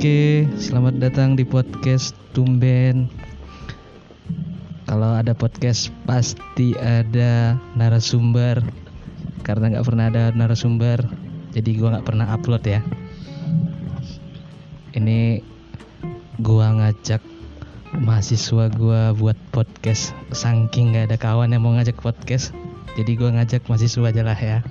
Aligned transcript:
Oke, 0.00 0.48
selamat 0.56 0.96
datang 0.96 1.36
di 1.36 1.44
podcast 1.44 2.16
Tumben. 2.32 3.12
Kalau 4.88 5.12
ada 5.12 5.36
podcast 5.36 5.92
pasti 6.08 6.72
ada 6.72 7.60
narasumber. 7.76 8.64
Karena 9.44 9.68
nggak 9.68 9.84
pernah 9.84 10.08
ada 10.08 10.32
narasumber, 10.32 11.04
jadi 11.52 11.76
gua 11.76 11.88
nggak 11.92 12.08
pernah 12.08 12.32
upload 12.32 12.64
ya. 12.64 12.80
Ini 14.96 15.44
gua 16.40 16.80
ngajak 16.80 17.20
mahasiswa 18.00 18.72
gua 18.72 19.12
buat 19.12 19.36
podcast. 19.52 20.16
Saking 20.32 20.96
nggak 20.96 21.12
ada 21.12 21.20
kawan 21.20 21.52
yang 21.52 21.60
mau 21.60 21.76
ngajak 21.76 22.00
podcast, 22.00 22.56
jadi 22.96 23.20
gua 23.20 23.36
ngajak 23.36 23.68
mahasiswa 23.68 24.08
aja 24.08 24.24
lah 24.24 24.40
ya. 24.40 24.64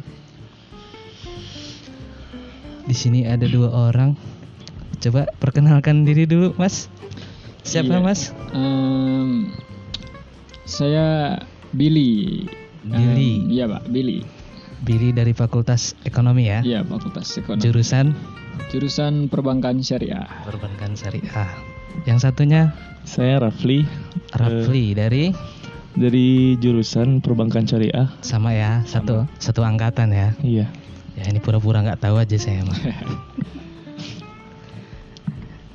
Di 2.89 2.97
sini 2.97 3.30
ada 3.30 3.45
dua 3.45 3.93
orang. 3.93 4.38
Coba 4.99 5.31
perkenalkan 5.39 6.03
diri 6.03 6.27
dulu, 6.27 6.52
Mas. 6.59 6.91
Siapa, 7.63 7.99
Iya. 7.99 8.03
Mas? 8.03 8.20
Em, 8.52 9.48
saya 10.63 11.39
Billy. 11.72 12.45
Billy. 12.84 13.31
Em, 13.44 13.52
Iya 13.52 13.66
pak, 13.70 13.84
Billy. 13.88 14.23
Billy 14.80 15.12
dari 15.12 15.35
Fakultas 15.35 15.91
Ekonomi 16.03 16.48
ya. 16.48 16.63
Iya 16.63 16.84
Fakultas 16.84 17.27
Ekonomi. 17.35 17.62
Jurusan 17.62 18.16
Jurusan 18.72 19.27
Perbankan 19.27 19.80
Syariah. 19.80 20.27
Perbankan 20.44 20.95
Syariah. 20.95 21.52
Yang 22.03 22.20
satunya 22.23 22.72
Saya 23.03 23.39
Rafli 23.39 23.84
Rafli 24.31 24.94
dari 24.94 25.31
dari 25.95 26.55
jurusan 26.55 27.20
Perbankan 27.20 27.66
Syariah. 27.66 28.08
sama 28.22 28.55
ya, 28.55 28.84
satu 28.86 29.28
satu 29.38 29.63
angkatan 29.63 30.11
ya. 30.11 30.31
Iya. 30.39 30.67
Ya 31.17 31.23
ini 31.28 31.44
pura-pura 31.44 31.84
nggak 31.84 32.00
tahu 32.00 32.16
aja 32.16 32.38
saya 32.39 32.63
mah. 32.63 32.80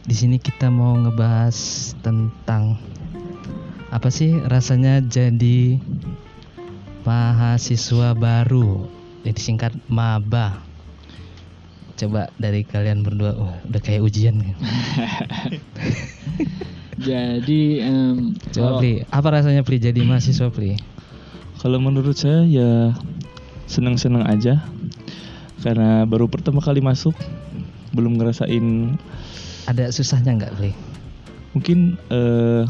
Di 0.04 0.12
sini 0.14 0.36
kita 0.36 0.68
mau 0.68 0.92
ngebahas 1.00 1.56
tentang 2.04 2.76
apa 3.88 4.08
sih 4.12 4.36
rasanya 4.44 5.00
jadi 5.00 5.80
mahasiswa 7.08 8.12
baru. 8.12 8.84
Jadi 9.24 9.40
singkat 9.40 9.72
maba. 9.88 10.60
Coba 11.94 12.28
dari 12.36 12.66
kalian 12.66 13.06
berdua, 13.06 13.32
oh, 13.38 13.54
udah 13.70 13.80
kayak 13.80 14.02
ujian. 14.02 14.34
nih. 14.42 14.52
Jadi 16.94 17.82
em, 17.82 18.34
Coba 18.54 18.78
kalau- 18.78 18.80
Pli, 18.80 18.92
apa 19.02 19.28
rasanya 19.30 19.62
Pli 19.66 19.82
jadi 19.82 20.00
mahasiswa 20.06 20.48
Pli? 20.48 20.78
Kalau 21.58 21.82
menurut 21.82 22.14
saya 22.14 22.46
ya 22.46 22.94
senang-senang 23.66 24.22
aja 24.24 24.62
karena 25.64 26.04
baru 26.04 26.28
pertama 26.28 26.60
kali 26.60 26.84
masuk 26.84 27.16
belum 27.96 28.20
ngerasain 28.20 28.94
Ada 29.64 29.90
susahnya 29.90 30.36
nggak 30.36 30.54
Pli? 30.58 30.72
mungkin 31.54 31.94
eh, 32.10 32.66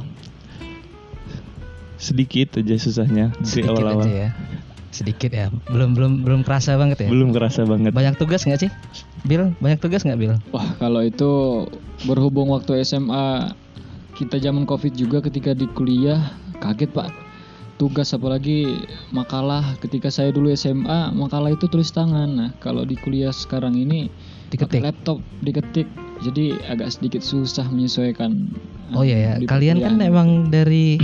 sedikit 1.96 2.60
aja 2.60 2.76
susahnya 2.76 3.32
dari 3.32 3.48
Sedikit 3.48 3.72
awal-awal. 3.72 4.04
aja 4.04 4.12
ya. 4.12 4.30
Sedikit 4.92 5.30
ya. 5.32 5.48
Belum 5.72 5.96
belum 5.96 6.12
belum 6.22 6.40
kerasa 6.44 6.76
banget 6.76 7.02
ya. 7.02 7.08
Belum 7.08 7.32
kerasa 7.32 7.64
banget. 7.64 7.96
Banyak 7.96 8.20
tugas 8.20 8.44
nggak 8.44 8.68
sih? 8.68 8.70
Bil, 9.24 9.56
banyak 9.58 9.80
tugas 9.80 10.04
nggak 10.04 10.20
Bil? 10.20 10.36
Wah 10.52 10.68
kalau 10.76 11.00
itu 11.00 11.64
berhubung 12.04 12.52
waktu 12.52 12.84
SMA 12.84 13.56
kita 14.14 14.38
zaman 14.38 14.68
covid 14.68 14.94
juga 14.94 15.18
ketika 15.24 15.56
di 15.56 15.66
kuliah 15.74 16.20
kaget 16.62 16.92
pak 16.94 17.10
tugas 17.74 18.14
apalagi 18.14 18.86
makalah 19.10 19.74
ketika 19.82 20.06
saya 20.06 20.30
dulu 20.30 20.54
SMA 20.54 21.10
makalah 21.10 21.50
itu 21.50 21.66
tulis 21.66 21.90
tangan 21.90 22.30
nah 22.30 22.50
kalau 22.62 22.86
di 22.86 22.94
kuliah 22.94 23.34
sekarang 23.34 23.74
ini 23.74 24.06
Diketik. 24.54 24.86
laptop 24.86 25.18
diketik 25.42 25.90
jadi 26.24 26.56
agak 26.72 26.88
sedikit 26.88 27.20
susah 27.20 27.68
menyesuaikan 27.68 28.48
Oh 28.92 29.00
iya 29.00 29.16
ya. 29.16 29.32
Kalian 29.48 29.80
kan 29.80 29.96
emang 30.04 30.52
dari 30.52 31.00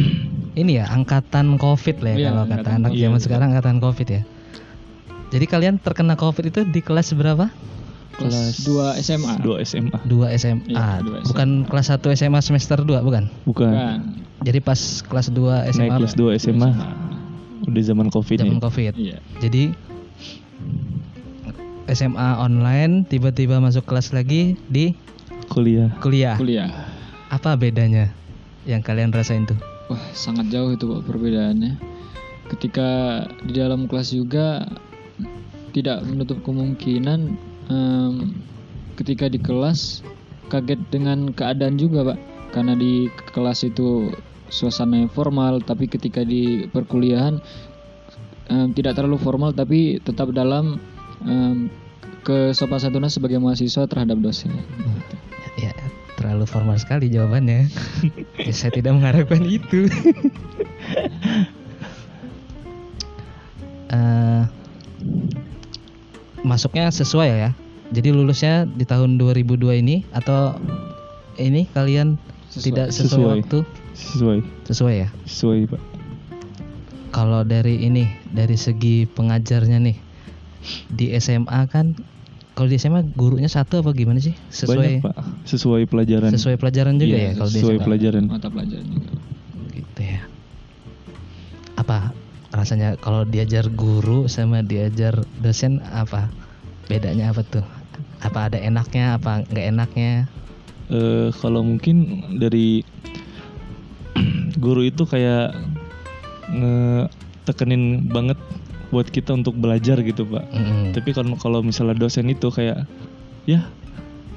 ini 0.53 0.77
ya 0.77 0.85
angkatan 0.89 1.57
Covid 1.57 2.05
lah 2.05 2.13
ya 2.13 2.19
Iya, 2.19 2.29
kalau 2.33 2.45
kata 2.49 2.69
anak 2.77 2.91
Covid. 2.93 3.01
zaman 3.01 3.19
Iya, 3.19 3.25
sekarang 3.25 3.49
angkatan 3.53 3.77
Covid 3.81 4.09
ya. 4.09 4.23
Jadi 5.31 5.45
kalian 5.47 5.75
terkena 5.81 6.15
Covid 6.19 6.45
itu 6.53 6.61
di 6.69 6.81
kelas 6.85 7.13
berapa? 7.17 7.49
kelas 8.21 8.69
2 8.69 9.01
SMA 9.01 9.35
2 9.41 9.65
SMA. 9.65 9.97
2 10.05 10.37
SMA. 10.37 10.61
Iya, 10.69 11.01
dua 11.01 11.17
SMA. 11.25 11.29
Bukan 11.33 11.49
kelas 11.65 11.89
1 11.89 12.05
SMA 12.13 12.41
semester 12.45 12.77
2, 12.85 13.01
bukan? 13.01 13.33
Bukan. 13.49 13.73
Bukan. 13.73 13.99
Jadi 14.45 14.59
pas 14.61 14.77
kelas 15.09 15.33
2 15.33 15.73
SMA 15.73 15.89
Naik 15.89 15.93
kelas 16.05 16.15
2 16.21 16.37
SMA 16.37 16.71
udah 17.65 17.83
zaman 17.85 18.09
Covid 18.13 18.37
zaman 18.41 18.57
nih. 18.57 18.61
Covid. 18.61 18.93
iya 18.97 19.19
Jadi 19.41 19.73
SMA 21.91 22.29
online 22.39 23.09
tiba-tiba 23.09 23.59
masuk 23.59 23.89
kelas 23.89 24.13
lagi 24.13 24.55
di 24.69 24.95
Kuliah. 25.51 25.91
kuliah. 25.99 26.39
kuliah 26.39 26.71
Apa 27.27 27.59
bedanya 27.59 28.15
yang 28.71 28.87
kalian 28.87 29.11
rasain 29.11 29.51
tuh? 29.51 29.59
Wah, 29.91 29.99
sangat 30.15 30.47
jauh 30.47 30.71
itu 30.71 30.87
Pak 30.87 31.03
perbedaannya. 31.11 31.75
Ketika 32.47 33.23
di 33.43 33.59
dalam 33.59 33.91
kelas 33.91 34.15
juga 34.15 34.63
tidak 35.75 36.07
menutup 36.07 36.39
kemungkinan 36.47 37.35
em, 37.67 38.15
ketika 38.95 39.27
di 39.27 39.43
kelas 39.43 40.07
kaget 40.55 40.79
dengan 40.95 41.35
keadaan 41.35 41.75
juga, 41.75 42.15
Pak. 42.15 42.19
Karena 42.55 42.79
di 42.79 43.11
kelas 43.35 43.67
itu 43.67 44.15
suasana 44.55 45.03
yang 45.03 45.11
formal, 45.11 45.63
tapi 45.63 45.91
ketika 45.91 46.23
di 46.23 46.71
perkuliahan 46.71 47.43
em, 48.47 48.71
tidak 48.71 48.95
terlalu 48.95 49.19
formal 49.19 49.51
tapi 49.51 49.99
tetap 49.99 50.31
dalam 50.31 50.79
em, 51.27 51.67
kesopan 52.23 52.79
santunan 52.79 53.11
sebagai 53.11 53.43
mahasiswa 53.43 53.91
terhadap 53.91 54.19
dosen. 54.23 54.55
Ya, 55.59 55.73
terlalu 56.15 56.45
formal 56.47 56.77
sekali 56.79 57.11
jawabannya. 57.11 57.67
Ya, 58.41 58.53
saya 58.57 58.73
tidak 58.73 58.97
mengharapkan 58.97 59.43
itu. 59.45 59.87
Eh, 63.91 64.43
masuknya 66.47 66.95
sesuai 66.95 67.27
ya. 67.27 67.51
Jadi 67.91 68.15
lulusnya 68.15 68.71
di 68.71 68.87
tahun 68.87 69.19
2002 69.19 69.83
ini 69.83 70.07
atau 70.15 70.55
ini 71.43 71.67
kalian 71.75 72.15
Sesuai. 72.55 72.65
tidak 72.71 72.87
sesuai, 72.95 73.11
Sesuai. 73.11 73.31
waktu? 73.43 73.59
Sesuai. 73.99 74.39
Sesuai 74.71 74.95
ya. 74.95 75.09
Sesuai, 75.27 75.59
Pak. 75.75 75.83
Kalau 77.11 77.43
dari 77.43 77.83
ini, 77.83 78.07
dari 78.31 78.55
segi 78.55 79.11
pengajarnya 79.11 79.83
nih 79.83 79.99
di 80.87 81.11
SMA 81.19 81.67
kan, 81.67 81.99
kalau 82.53 82.67
di 82.67 82.77
SMA 82.77 83.07
gurunya 83.11 83.47
satu 83.47 83.81
apa 83.81 83.91
gimana 83.91 84.19
sih? 84.19 84.35
Sesuai 84.49 84.77
Banyak, 84.77 85.03
Pak. 85.03 85.15
Sesuai 85.45 85.83
pelajaran. 85.85 86.31
sesuai 86.31 86.57
pelajaran 86.57 86.95
juga 86.97 87.09
Iya, 87.11 87.19
ya 87.19 87.33
kalau 87.35 87.49
di 87.49 87.57
sesuai 87.57 87.77
SMA? 87.77 87.87
pelajaran. 87.87 88.23
Mata 88.27 88.49
pelajaran 88.49 88.87
juga. 88.87 89.11
gitu 89.71 90.01
ya. 90.01 90.21
Apa 91.75 91.99
rasanya 92.51 92.99
kalau 92.99 93.23
diajar 93.25 93.71
guru 93.71 94.27
sama 94.27 94.61
diajar 94.61 95.15
dosen 95.39 95.79
apa 95.87 96.29
bedanya 96.87 97.31
apa 97.31 97.41
tuh? 97.43 97.65
Apa 98.21 98.53
ada 98.53 98.59
enaknya, 98.59 99.17
apa 99.17 99.47
nggak 99.47 99.67
enaknya? 99.71 100.13
Eh, 100.91 101.31
kalau 101.33 101.63
mungkin 101.63 101.97
dari 102.37 102.83
guru 104.61 104.83
itu 104.83 105.07
kayak 105.07 105.55
ngetekenin 106.51 107.83
banget 108.11 108.37
buat 108.91 109.07
kita 109.07 109.35
untuk 109.35 109.55
belajar 109.55 110.03
gitu 110.03 110.27
pak. 110.27 110.45
Mm-mm. 110.51 110.91
Tapi 110.93 111.11
kalau 111.15 111.35
kalau 111.39 111.63
misalnya 111.63 111.95
dosen 111.95 112.27
itu 112.27 112.51
kayak 112.51 112.85
ya 113.47 113.63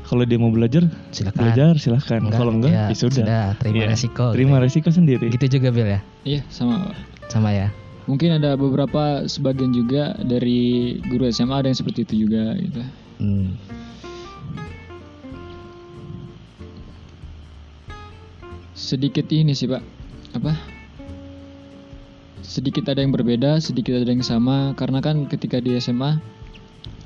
kalau 0.06 0.24
dia 0.30 0.38
mau 0.38 0.54
belajar 0.54 0.86
Silakan. 1.10 1.40
belajar 1.42 1.74
silahkan. 1.82 2.22
Enggak, 2.22 2.38
kalau 2.38 2.52
enggak 2.54 2.72
ya 2.72 2.86
ya, 2.90 2.96
sudah. 2.96 3.26
terima 3.58 3.78
Iya, 3.82 3.86
resiko. 3.90 4.26
Terima 4.32 4.56
gitu. 4.58 4.64
resiko 4.70 4.90
sendiri. 4.94 5.26
Gitu 5.34 5.46
juga 5.58 5.70
Bill 5.74 5.90
ya, 5.90 6.02
Iya, 6.22 6.42
sama 6.54 6.92
Pak. 6.92 6.96
sama 7.34 7.50
ya. 7.50 7.68
Mungkin 8.06 8.36
ada 8.36 8.60
beberapa 8.60 9.24
sebagian 9.26 9.72
juga 9.72 10.12
dari 10.20 11.00
guru 11.08 11.24
SMA 11.32 11.56
ada 11.64 11.68
yang 11.72 11.80
seperti 11.80 12.04
itu 12.04 12.28
juga 12.28 12.52
gitu. 12.60 12.82
Hmm. 13.24 13.56
Sedikit 18.74 19.30
ini 19.30 19.54
sih 19.54 19.70
Pak, 19.70 19.82
apa? 20.36 20.52
Sedikit 22.44 22.86
ada 22.92 23.00
yang 23.00 23.16
berbeda, 23.16 23.58
sedikit 23.58 23.96
ada 23.96 24.12
yang 24.12 24.22
sama 24.22 24.76
karena 24.76 25.00
kan 25.00 25.26
ketika 25.26 25.64
di 25.64 25.74
SMA 25.80 26.20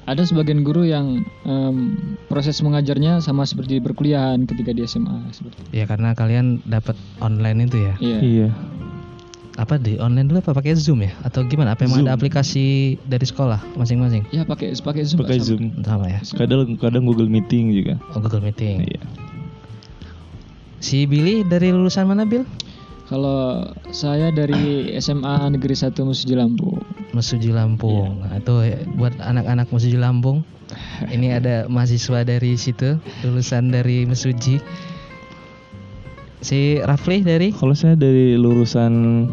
ada 0.08 0.24
sebagian 0.24 0.64
guru 0.64 0.88
yang 0.88 1.22
em, 1.44 1.78
proses 2.32 2.58
mengajarnya 2.64 3.20
sama 3.20 3.44
seperti 3.44 3.78
di 3.78 3.84
perkuliahan 3.84 4.48
ketika 4.48 4.72
di 4.72 4.82
SMA 4.88 5.30
seperti 5.36 5.62
itu. 5.62 5.70
Ya 5.76 5.86
karena 5.86 6.16
kalian 6.16 6.64
dapat 6.64 6.96
online 7.20 7.68
itu 7.68 7.78
ya. 7.86 7.94
Iya. 8.00 8.20
Iya. 8.24 8.50
Apa 9.58 9.82
di 9.82 9.98
online 9.98 10.30
dulu 10.32 10.40
apa 10.40 10.54
pakai 10.54 10.78
Zoom 10.78 11.02
ya? 11.04 11.12
Atau 11.26 11.44
gimana? 11.44 11.74
Apa 11.76 11.90
emang 11.90 12.02
Zoom. 12.02 12.08
ada 12.08 12.16
aplikasi 12.16 12.96
dari 13.04 13.26
sekolah 13.26 13.60
masing-masing? 13.76 14.24
Ya 14.32 14.48
pakai 14.48 14.78
pakai 14.80 15.02
Zoom. 15.04 15.22
Pak, 15.22 15.28
Pakai 15.28 15.38
sama. 15.44 15.48
Zoom. 15.50 15.64
Sama 15.84 16.06
ya. 16.08 16.20
Kadang 16.24 16.78
kadang 16.80 17.04
Google 17.04 17.28
Meeting 17.28 17.74
juga. 17.76 18.00
Oh, 18.16 18.22
Google 18.24 18.48
Meeting. 18.48 18.88
Iya. 18.88 19.02
Si 20.78 21.04
Billy 21.10 21.42
dari 21.44 21.74
lulusan 21.74 22.06
mana 22.08 22.24
Bill? 22.24 22.46
Kalau 23.08 23.64
saya 23.90 24.30
dari 24.30 24.84
SMA 25.04 25.48
Negeri 25.50 25.74
1 25.74 25.96
Musuh 25.98 26.36
Lampung. 26.36 26.84
Mesuji 27.16 27.50
Lampung. 27.50 28.20
Nah, 28.20 28.36
itu 28.36 28.54
buat 28.94 29.16
anak-anak 29.18 29.72
Mesuji 29.72 29.96
Lampung. 29.96 30.44
Ini 31.16 31.40
ada 31.40 31.56
mahasiswa 31.66 32.22
dari 32.22 32.60
situ, 32.60 33.00
lulusan 33.24 33.72
dari 33.72 34.04
Mesuji. 34.04 34.60
Si 36.38 36.78
Rafli 36.78 37.24
dari 37.24 37.50
Kalau 37.50 37.74
saya 37.74 37.96
dari 37.96 38.36
lulusan 38.36 39.26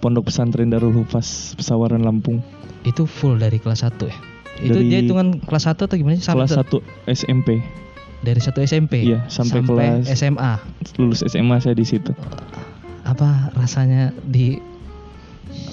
Pondok 0.00 0.28
Pesantren 0.28 0.68
Darul 0.68 0.92
Hufaz 0.92 1.54
Pesawaran 1.54 2.00
Lampung. 2.00 2.40
itu 2.80 3.04
full 3.04 3.36
dari 3.36 3.56
kelas 3.56 3.84
1 3.84 3.92
ya. 4.02 4.16
Itu 4.58 4.72
Dari 4.74 4.88
dia 4.88 5.00
hitungan 5.00 5.36
kelas 5.38 5.68
1 5.68 5.84
atau 5.84 5.94
gimana 5.94 6.16
sih? 6.16 6.24
Sampai 6.24 6.48
Kelas 6.48 6.64
tuh- 6.66 6.80
1 7.04 7.12
SMP. 7.14 7.48
dari 8.20 8.36
satu 8.36 8.60
SMP 8.60 9.00
Iya, 9.00 9.24
sampai 9.26 9.64
kelas- 9.64 10.08
SMA. 10.10 10.60
Lulus 10.96 11.20
SMA 11.22 11.56
saya 11.56 11.72
di 11.72 11.84
situ. 11.84 12.12
Apa 13.04 13.54
rasanya 13.56 14.12
di 14.24 14.60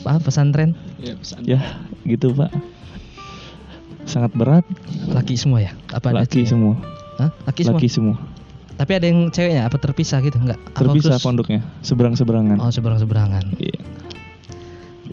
apa 0.03 0.17
pesantren? 0.23 0.73
Ya, 0.97 1.13
pesan. 1.19 1.39
Ya, 1.45 1.59
gitu, 2.07 2.33
Pak. 2.33 2.51
Sangat 4.07 4.31
berat, 4.33 4.63
Laki 5.11 5.35
semua 5.35 5.59
ya? 5.59 5.75
Apa 5.91 6.15
ada 6.15 6.23
laki 6.23 6.47
semua. 6.47 6.79
Hah? 7.19 7.29
Laki, 7.43 7.67
semua. 7.67 7.79
Laki 7.79 7.89
semua. 7.91 8.15
Tapi 8.77 8.91
ada 8.93 9.05
yang 9.09 9.33
ceweknya 9.33 9.65
apa 9.65 9.81
terpisah 9.81 10.21
gitu 10.21 10.37
enggak? 10.37 10.61
Apa 10.71 10.85
Terpisah 10.85 11.17
khusus? 11.17 11.25
pondoknya, 11.25 11.61
seberang-seberangan. 11.81 12.61
Oh, 12.61 12.69
seberang-seberangan. 12.69 13.57
Iya. 13.57 13.81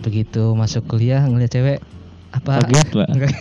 Begitu 0.05 0.53
masuk 0.53 0.85
kuliah 0.85 1.25
ngeliat 1.25 1.49
cewek 1.49 1.79
apa? 2.31 2.61
Kaget, 2.61 2.89
Pak. 2.93 3.09
Enggak. 3.09 3.33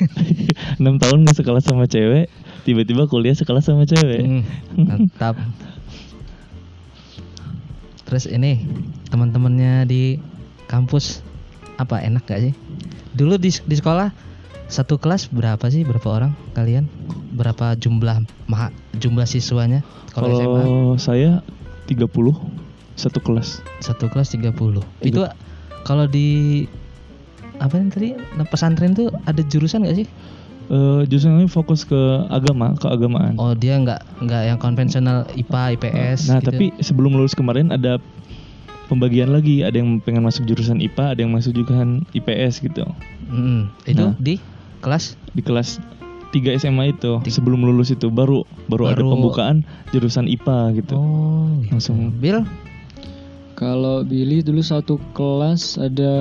6 0.80 1.04
tahun 1.04 1.18
nggak 1.28 1.38
sekelas 1.38 1.64
sama 1.68 1.86
cewek, 1.92 2.32
tiba-tiba 2.64 3.04
kuliah 3.12 3.36
sekelas 3.36 3.68
sama 3.68 3.84
cewek. 3.84 4.24
Hmm, 4.24 4.44
mantap. 4.80 5.36
Terus 8.14 8.30
ini 8.30 8.62
teman-temannya 9.10 9.90
di 9.90 10.22
kampus 10.70 11.26
apa 11.82 11.98
enak 11.98 12.30
gak 12.30 12.46
sih? 12.46 12.54
Dulu 13.18 13.42
di 13.42 13.50
di 13.50 13.74
sekolah 13.74 14.14
satu 14.70 15.02
kelas 15.02 15.34
berapa 15.34 15.66
sih 15.74 15.82
berapa 15.82 16.22
orang 16.22 16.38
kalian? 16.54 16.86
Berapa 17.34 17.74
jumlah 17.74 18.22
ma 18.46 18.70
jumlah 19.02 19.26
siswanya? 19.26 19.82
Kalau 20.14 20.30
SMA 20.30 20.46
Kalau 20.46 20.94
saya 21.02 21.42
30 21.90 22.06
satu 22.94 23.18
kelas. 23.18 23.66
satu 23.82 24.06
kelas 24.14 24.30
30. 24.38 24.54
Itu 25.02 25.26
kalau 25.82 26.06
di 26.06 26.70
apa 27.58 27.82
yang 27.82 27.90
tadi 27.90 28.14
pesantren 28.54 28.94
tuh 28.94 29.10
ada 29.26 29.42
jurusan 29.42 29.90
gak 29.90 29.98
sih? 29.98 30.08
Eh 30.68 31.02
jurusan 31.06 31.38
ini 31.38 31.48
fokus 31.48 31.84
ke 31.84 31.98
agama, 32.28 32.72
keagamaan. 32.76 33.36
Oh 33.36 33.52
dia 33.52 33.76
nggak 33.76 34.24
nggak 34.24 34.42
yang 34.48 34.58
konvensional 34.58 35.28
IPA 35.34 35.76
IPS. 35.76 36.20
nah, 36.28 36.40
gitu. 36.40 36.50
tapi 36.50 36.66
sebelum 36.80 37.14
lulus 37.14 37.34
kemarin 37.34 37.68
ada 37.70 38.00
pembagian 38.88 39.30
lagi, 39.30 39.60
ada 39.60 39.76
yang 39.76 40.00
pengen 40.00 40.24
masuk 40.24 40.46
jurusan 40.46 40.80
IPA, 40.80 41.14
ada 41.14 41.20
yang 41.20 41.32
masuk 41.32 41.52
jurusan 41.54 42.08
IPS 42.12 42.62
gitu. 42.62 42.88
Mm, 43.28 43.72
itu 43.84 44.04
Nah. 44.04 44.16
di 44.18 44.40
kelas 44.80 45.20
Di 45.32 45.42
kelas 45.42 45.82
3 46.30 46.54
SMA 46.54 46.90
itu, 46.90 47.22
Tiga. 47.22 47.34
sebelum 47.34 47.62
lulus 47.62 47.90
itu 47.90 48.08
baru 48.08 48.42
baru, 48.66 48.90
ada 48.90 49.02
Baru- 49.02 49.12
pembukaan 49.14 49.58
jurusan 49.90 50.26
IPA 50.26 50.60
gitu. 50.76 50.96
Oh, 50.96 51.50
gitu. 51.60 51.72
Langsung. 51.72 52.14
Bill, 52.14 52.42
Kalau 53.54 54.02
Billy 54.02 54.42
dulu 54.42 54.60
satu 54.60 54.98
kelas 55.14 55.78
ada 55.78 56.14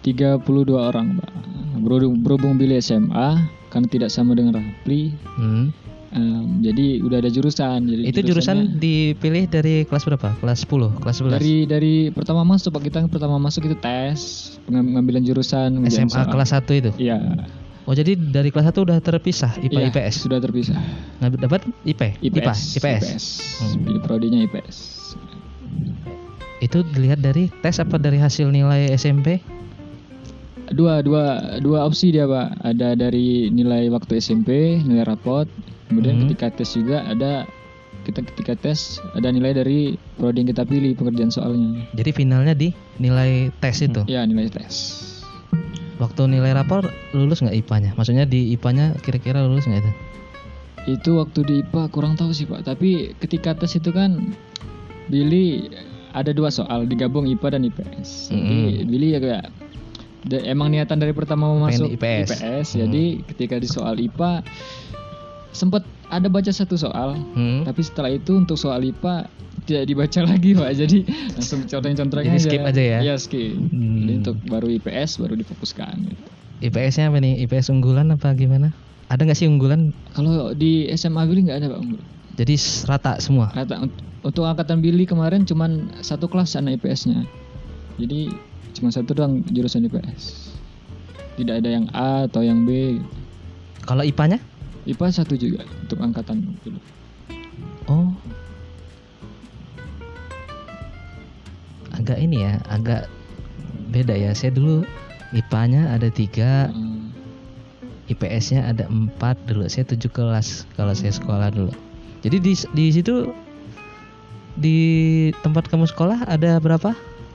32 0.00 0.40
orang, 0.78 1.18
Pak. 1.18 1.30
Berhubung, 1.76 2.22
berhubung 2.22 2.54
Billy 2.56 2.78
SMA, 2.78 3.42
karena 3.70 3.86
tidak 3.86 4.10
sama 4.10 4.34
dengan 4.34 4.58
Rafli, 4.58 5.14
hmm. 5.14 5.64
em, 6.12 6.44
jadi 6.60 7.00
udah 7.00 7.22
ada 7.22 7.30
jurusan. 7.30 7.86
Jadi 7.86 8.02
itu 8.10 8.20
jurusan 8.20 8.76
dipilih 8.76 9.46
dari 9.46 9.86
kelas 9.86 10.02
berapa? 10.02 10.34
Kelas 10.42 10.66
10, 10.66 11.00
kelas 11.00 11.16
11. 11.22 11.38
dari 11.38 11.54
dari 11.64 11.94
pertama 12.10 12.42
masuk 12.42 12.74
Pak 12.74 12.82
kita 12.82 12.98
pertama 13.06 13.38
masuk 13.38 13.70
itu 13.70 13.76
tes 13.78 14.18
pengam- 14.66 14.90
pengambilan 14.90 15.22
jurusan 15.22 15.78
SMA 15.86 16.10
soal. 16.10 16.28
kelas 16.28 16.50
1 16.50 16.66
itu. 16.74 16.90
Iya, 16.98 17.18
Oh, 17.88 17.96
jadi 17.96 18.14
dari 18.14 18.54
kelas 18.54 18.70
1 18.70 18.86
udah 18.86 18.98
terpisah 19.02 19.56
IPA 19.58 19.80
iya, 19.80 19.88
IPS. 19.90 20.14
sudah 20.22 20.38
terpisah. 20.38 20.78
Nah, 21.18 21.26
dapat 21.26 21.66
IP, 21.82 22.22
IPA, 22.22 22.52
IPS, 22.54 22.60
IPS. 22.78 23.24
Hmm. 23.58 23.82
Pilih 23.82 24.00
prodinya 24.04 24.38
IPS. 24.46 24.76
Itu 26.60 26.84
dilihat 26.84 27.24
dari 27.24 27.48
tes 27.64 27.80
apa 27.80 27.96
dari 27.96 28.20
hasil 28.20 28.52
nilai 28.52 28.92
SMP? 28.92 29.40
Dua 30.70 31.02
dua 31.02 31.24
dua 31.58 31.82
opsi 31.82 32.14
dia 32.14 32.24
Pak. 32.24 32.62
Ada 32.62 32.94
dari 32.94 33.50
nilai 33.50 33.90
waktu 33.90 34.18
SMP, 34.18 34.78
nilai 34.80 35.02
rapot. 35.02 35.50
Kemudian 35.90 36.14
Hmm. 36.16 36.22
ketika 36.28 36.54
tes 36.54 36.70
juga 36.72 37.02
ada 37.02 37.42
kita 38.00 38.22
ketika 38.24 38.54
tes 38.56 39.02
ada 39.12 39.28
nilai 39.28 39.50
dari 39.52 39.80
prodi 40.14 40.40
yang 40.40 40.48
kita 40.48 40.62
pilih 40.62 40.94
pengerjaan 40.94 41.28
soalnya. 41.28 41.82
Jadi 41.92 42.10
finalnya 42.14 42.54
di 42.54 42.70
nilai 42.96 43.50
tes 43.58 43.82
itu. 43.82 44.06
Ya 44.06 44.22
nilai 44.22 44.46
tes. 44.46 45.02
Waktu 45.98 46.30
nilai 46.30 46.54
rapor 46.54 46.86
lulus 47.12 47.42
nggak 47.42 47.60
IPA-nya? 47.60 47.90
Maksudnya 47.92 48.24
di 48.24 48.54
IPA-nya 48.54 48.96
kira-kira 49.02 49.44
lulus 49.44 49.66
nggak 49.66 49.82
itu? 49.82 49.92
Itu 50.96 51.10
waktu 51.20 51.40
di 51.44 51.54
IPA 51.60 51.82
kurang 51.92 52.14
tahu 52.16 52.32
sih 52.32 52.48
Pak. 52.48 52.64
Tapi 52.64 53.12
ketika 53.20 53.52
tes 53.52 53.74
itu 53.74 53.92
kan 53.92 54.32
Billy 55.10 55.68
ada 56.10 56.30
dua 56.30 56.48
soal 56.48 56.86
digabung 56.86 57.26
IPA 57.26 57.58
dan 57.58 57.62
IPS. 57.66 58.32
Jadi 58.32 58.38
Mm-mm. 58.80 58.88
Billy 58.88 59.08
ya 59.12 59.20
kayak 59.20 59.44
da- 60.22 60.44
emang 60.44 60.68
niatan 60.68 60.96
dari 60.96 61.10
pertama 61.10 61.46
mau 61.46 61.60
Pengen 61.62 61.86
masuk 61.86 61.88
IPS. 61.94 62.28
Mm. 62.68 62.78
Jadi 62.78 63.04
ketika 63.26 63.54
di 63.56 63.66
soal 63.66 63.94
IPA 63.96 64.42
sempat 65.50 65.82
ada 66.08 66.26
baca 66.26 66.48
satu 66.48 66.74
soal. 66.74 67.14
Hmm. 67.32 67.62
Tapi 67.62 67.80
setelah 67.80 68.10
itu 68.10 68.34
untuk 68.34 68.54
soal 68.54 68.82
IPA 68.82 69.26
tidak 69.62 69.84
dibaca 69.84 70.20
lagi 70.30 70.50
Pak. 70.52 70.70
Jadi 70.76 70.98
langsung 71.32 71.60
contohin-contohnya 71.64 72.26
Jadi 72.28 72.40
skip 72.40 72.62
aja 72.62 72.82
ya? 72.82 72.98
Iya 73.00 73.14
skip. 73.16 73.54
Hmm. 73.54 73.96
Jadi 74.00 74.12
untuk 74.20 74.36
baru 74.44 74.66
IPS 74.72 75.18
baru 75.18 75.34
difokuskan. 75.36 75.94
gitu. 76.04 76.22
IPS-nya 76.60 77.08
apa 77.08 77.18
nih? 77.18 77.40
IPS 77.40 77.70
unggulan 77.70 78.10
apa 78.10 78.34
gimana? 78.34 78.74
Ada 79.06 79.24
nggak 79.24 79.34
sih 79.34 79.48
unggulan? 79.48 79.90
Kalau 80.12 80.52
di 80.52 80.86
SMA 80.92 81.24
Billy 81.24 81.42
nggak 81.42 81.58
ada 81.58 81.68
Pak. 81.72 81.80
Jadi 82.36 82.54
s- 82.54 82.84
rata 82.84 83.18
semua. 83.18 83.50
Rata 83.50 83.80
unt- 83.80 83.96
untuk 84.20 84.44
angkatan 84.44 84.78
Billy 84.78 85.02
kemarin 85.02 85.42
cuman 85.42 85.90
satu 85.98 86.26
kelas 86.26 86.54
anak 86.54 86.78
IPS-nya. 86.78 87.24
Jadi 87.96 88.30
cuma 88.80 88.88
satu 88.88 89.12
doang 89.12 89.44
jurusan 89.52 89.84
IPS. 89.84 90.56
Tidak 91.36 91.60
ada 91.60 91.68
yang 91.68 91.86
A 91.92 92.24
atau 92.24 92.40
yang 92.40 92.64
B. 92.64 92.96
Kalau 93.84 94.00
IPA-nya? 94.00 94.40
IPA 94.88 95.06
satu 95.12 95.36
juga 95.36 95.68
untuk 95.84 96.00
angkatan 96.00 96.56
Billy. 96.64 96.80
Oh. 97.84 98.08
Agak 101.92 102.16
ini 102.16 102.40
ya, 102.40 102.56
agak 102.72 103.04
beda 103.92 104.16
ya. 104.16 104.32
Saya 104.32 104.56
dulu 104.56 104.88
IPA-nya 105.36 105.92
ada 105.92 106.08
tiga, 106.08 106.72
Hmm. 106.72 107.12
IPS-nya 108.10 108.66
ada 108.66 108.90
empat 108.90 109.38
dulu. 109.46 109.68
Saya 109.70 109.86
tujuh 109.86 110.10
kelas 110.10 110.66
kalau 110.74 110.90
saya 110.96 111.14
sekolah 111.14 111.54
dulu. 111.54 111.70
Jadi 112.26 112.36
di 112.42 112.52
di 112.74 112.84
situ 112.90 113.30
di 114.58 114.78
tempat 115.46 115.70
kamu 115.70 115.86
sekolah 115.86 116.26
ada 116.26 116.58
berapa 116.58 116.90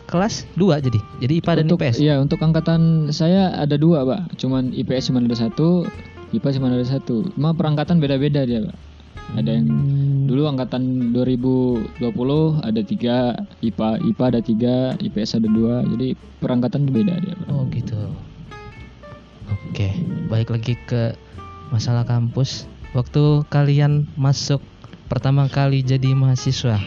kelas? 0.05 0.45
Dua 0.53 0.77
jadi. 0.79 0.97
Jadi 1.21 1.33
IPA 1.41 1.51
dan 1.61 1.65
untuk, 1.69 1.79
IPS. 1.81 1.95
Iya 2.01 2.15
untuk 2.21 2.39
angkatan 2.41 3.09
saya 3.09 3.53
ada 3.57 3.75
dua 3.75 4.05
pak. 4.05 4.37
Cuman 4.39 4.71
IPS 4.71 5.11
cuma 5.11 5.21
ada 5.21 5.35
satu, 5.37 5.85
IPA 6.31 6.49
cuma 6.61 6.71
ada 6.71 6.85
satu. 6.85 7.29
Cuma 7.33 7.51
perangkatan 7.53 7.97
beda-beda 7.97 8.45
dia 8.45 8.65
pak. 8.65 8.77
Ada 9.35 9.57
yang 9.57 9.67
Hmm. 9.67 10.29
dulu 10.29 10.45
angkatan 10.45 11.09
2020 11.13 12.61
ada 12.61 12.81
tiga, 12.85 13.33
IPA 13.65 13.89
IPA 14.05 14.25
ada 14.29 14.39
tiga, 14.41 14.75
IPS 15.01 15.41
ada 15.41 15.49
dua. 15.49 15.81
Jadi 15.85 16.13
perangkatan 16.39 16.85
beda 16.85 17.13
dia 17.19 17.33
pak. 17.33 17.47
Oh 17.49 17.65
gitu. 17.73 17.97
Oke, 19.69 19.91
baik 20.31 20.49
lagi 20.53 20.79
ke 20.87 21.17
masalah 21.73 22.07
kampus. 22.07 22.69
Waktu 22.95 23.43
kalian 23.51 24.07
masuk 24.15 24.63
pertama 25.11 25.51
kali 25.51 25.83
jadi 25.83 26.15
mahasiswa, 26.15 26.79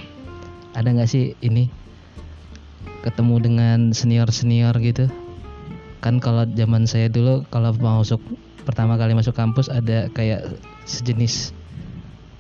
ada 0.72 0.88
nggak 0.88 1.10
sih 1.10 1.36
ini 1.44 1.68
ketemu 3.08 3.34
dengan 3.40 3.78
senior 3.90 4.28
senior 4.28 4.76
gitu? 4.78 5.08
Kan 5.98 6.20
kalau 6.20 6.44
zaman 6.46 6.84
saya 6.84 7.08
dulu 7.08 7.42
kalau 7.48 7.72
mau 7.74 8.00
masuk 8.00 8.20
pertama 8.62 8.94
kali 8.94 9.12
masuk 9.12 9.32
kampus 9.32 9.66
ada 9.66 10.06
kayak 10.10 10.44
sejenis 10.84 11.50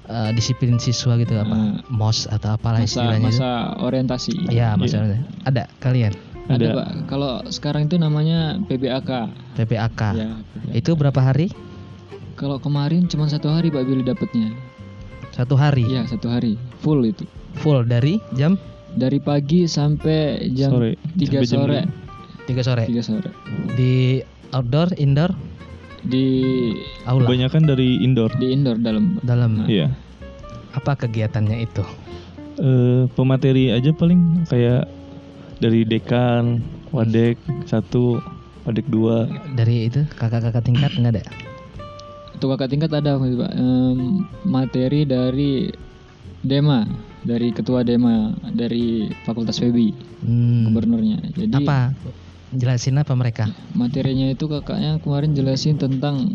eh, 0.06 0.30
disiplin 0.30 0.76
siswa 0.76 1.16
gitu 1.16 1.34
apa 1.34 1.50
Ah. 1.50 1.72
mos 1.88 2.24
atau 2.26 2.54
apalah 2.54 2.78
Masa 2.78 2.88
istilahnya 2.94 3.18
itu. 3.24 3.28
masa 3.34 3.50
orientasi. 3.78 4.32
Ya 4.48 4.72
masalahnya 4.74 5.24
ada 5.42 5.66
kalian 5.78 6.12
Ada, 6.46 6.56
Ada. 6.56 6.68
pak. 6.74 6.88
Kalau 7.06 7.32
sekarang 7.46 7.82
itu 7.84 7.96
namanya 7.96 8.56
PBAK. 8.64 9.10
PPAK. 9.54 10.00
Ya. 10.14 10.32
PBAK. 10.32 10.72
Itu 10.74 10.96
berapa 10.96 11.20
hari? 11.22 11.52
Kalau 12.34 12.56
kemarin 12.56 13.04
cuma 13.04 13.26
satu 13.26 13.48
hari 13.48 13.68
pak 13.68 13.84
Billy 13.84 14.00
dapatnya. 14.00 14.56
Satu 15.30 15.54
hari. 15.54 15.84
Iya 15.84 16.08
satu 16.08 16.24
hari 16.26 16.56
full 16.78 17.04
itu. 17.04 17.28
Full 17.58 17.84
dari 17.84 18.16
jam 18.32 18.56
Dari 18.88 19.18
pagi 19.18 19.64
sampai 19.64 20.48
jam 20.52 20.72
Sore. 20.72 20.92
3 21.14 21.20
Sampai 21.20 21.44
jam 21.44 21.60
sore. 21.60 21.80
lima. 21.80 21.92
3 22.48 22.62
sore. 22.64 22.84
3 22.88 23.02
sore. 23.04 23.28
Di 23.76 23.94
outdoor, 24.50 24.88
indoor, 24.96 25.32
Di 25.98 26.24
aula, 27.04 27.26
Kebanyakan 27.26 27.62
dari 27.66 27.98
indoor. 28.00 28.30
di 28.38 28.54
indoor 28.54 28.78
dalam. 28.78 29.18
dalam. 29.20 29.66
Iya. 29.66 29.90
Apa 30.72 30.94
kegiatannya 30.94 31.58
itu? 31.60 31.82
Eh, 32.56 33.10
pemateri 33.12 33.70
aja 33.70 33.90
paling 33.90 34.46
kayak 34.46 34.86
dari 35.58 35.82
dekan, 35.82 36.62
wadek, 36.90 37.34
satu 37.66 38.22
adik 38.64 38.86
dua 38.86 39.26
Dari 39.54 39.90
itu 39.90 40.06
kakak-kakak 40.14 40.62
tingkat 40.62 40.90
nggak 40.94 41.18
ada? 41.18 41.24
Untuk 42.38 42.54
kakak 42.54 42.70
tingkat 42.70 42.90
ada 42.94 43.18
Pak. 43.18 43.52
Em, 43.54 44.22
materi 44.46 45.02
dari 45.02 45.66
Dema, 46.38 46.86
dari 47.22 47.50
ketua 47.50 47.82
Dema 47.82 48.34
dari 48.54 49.10
Fakultas 49.26 49.58
Febi, 49.58 49.94
Hmm. 50.22 50.70
gubernurnya. 50.70 51.22
Jadi 51.34 51.64
Apa? 51.64 51.94
Jelasin 52.48 52.96
apa 52.96 53.12
mereka? 53.12 53.44
materinya 53.76 54.32
itu 54.32 54.48
kakaknya 54.48 54.96
kemarin 55.04 55.36
jelasin 55.36 55.76
tentang 55.76 56.32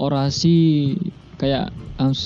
orasi 0.00 0.96
kayak 1.36 1.70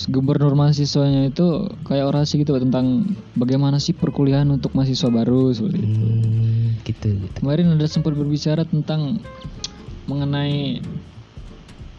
gubernur 0.09 0.57
mahasiswanya 0.57 1.29
itu 1.29 1.45
kayak 1.85 2.09
orasi 2.09 2.41
gitu 2.41 2.57
tentang 2.57 3.05
bagaimana 3.37 3.77
sih 3.77 3.93
perkuliahan 3.93 4.49
untuk 4.49 4.73
mahasiswa 4.73 5.11
baru 5.13 5.53
seperti 5.53 5.79
itu. 5.85 6.01
Hmm, 6.01 6.65
gitu, 6.87 7.07
gitu. 7.27 7.37
Kemarin 7.43 7.77
ada 7.77 7.87
sempat 7.91 8.17
berbicara 8.17 8.65
tentang 8.65 9.21
mengenai 10.09 10.81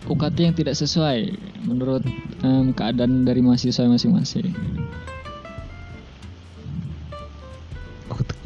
UKT 0.10 0.38
yang 0.42 0.56
tidak 0.58 0.76
sesuai 0.76 1.38
menurut 1.70 2.02
em, 2.42 2.74
keadaan 2.74 3.24
dari 3.24 3.46
mahasiswa 3.46 3.86
masing-masing. 3.86 4.52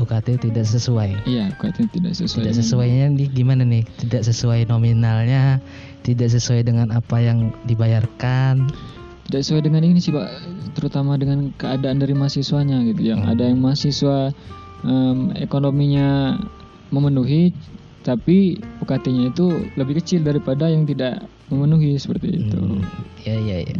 UKT 0.03 0.51
tidak 0.51 0.67
sesuai. 0.67 1.24
Iya, 1.24 1.55
UKT 1.55 1.88
tidak 1.96 2.13
sesuai. 2.20 2.43
Tidak 2.43 2.55
sesuainya 2.60 3.05
nih 3.15 3.27
gimana 3.32 3.63
nih? 3.63 3.88
Tidak 4.03 4.20
sesuai 4.27 4.67
nominalnya, 4.67 5.63
tidak 6.03 6.27
sesuai 6.36 6.67
dengan 6.67 6.91
apa 6.91 7.24
yang 7.24 7.55
dibayarkan. 7.63 8.67
Tidak 9.32 9.39
sesuai 9.39 9.63
dengan 9.63 9.88
ini 9.88 10.03
sih 10.03 10.12
Pak, 10.12 10.27
terutama 10.75 11.15
dengan 11.15 11.55
keadaan 11.55 12.03
dari 12.03 12.12
mahasiswanya 12.12 12.84
gitu. 12.91 13.15
Yang 13.15 13.22
Hmm. 13.24 13.32
ada 13.32 13.43
yang 13.48 13.60
mahasiswa 13.63 14.17
em, 14.84 15.32
ekonominya 15.39 16.36
memenuhi, 16.91 17.55
tapi 18.03 18.60
UKT-nya 18.84 19.32
itu 19.32 19.72
lebih 19.79 20.03
kecil 20.03 20.27
daripada 20.27 20.67
yang 20.67 20.84
tidak 20.84 21.24
memenuhi 21.51 22.00
seperti 22.00 22.39
itu. 22.39 22.59
Hmm, 22.59 22.83
ya 23.23 23.35
ya 23.35 23.57
ya. 23.65 23.75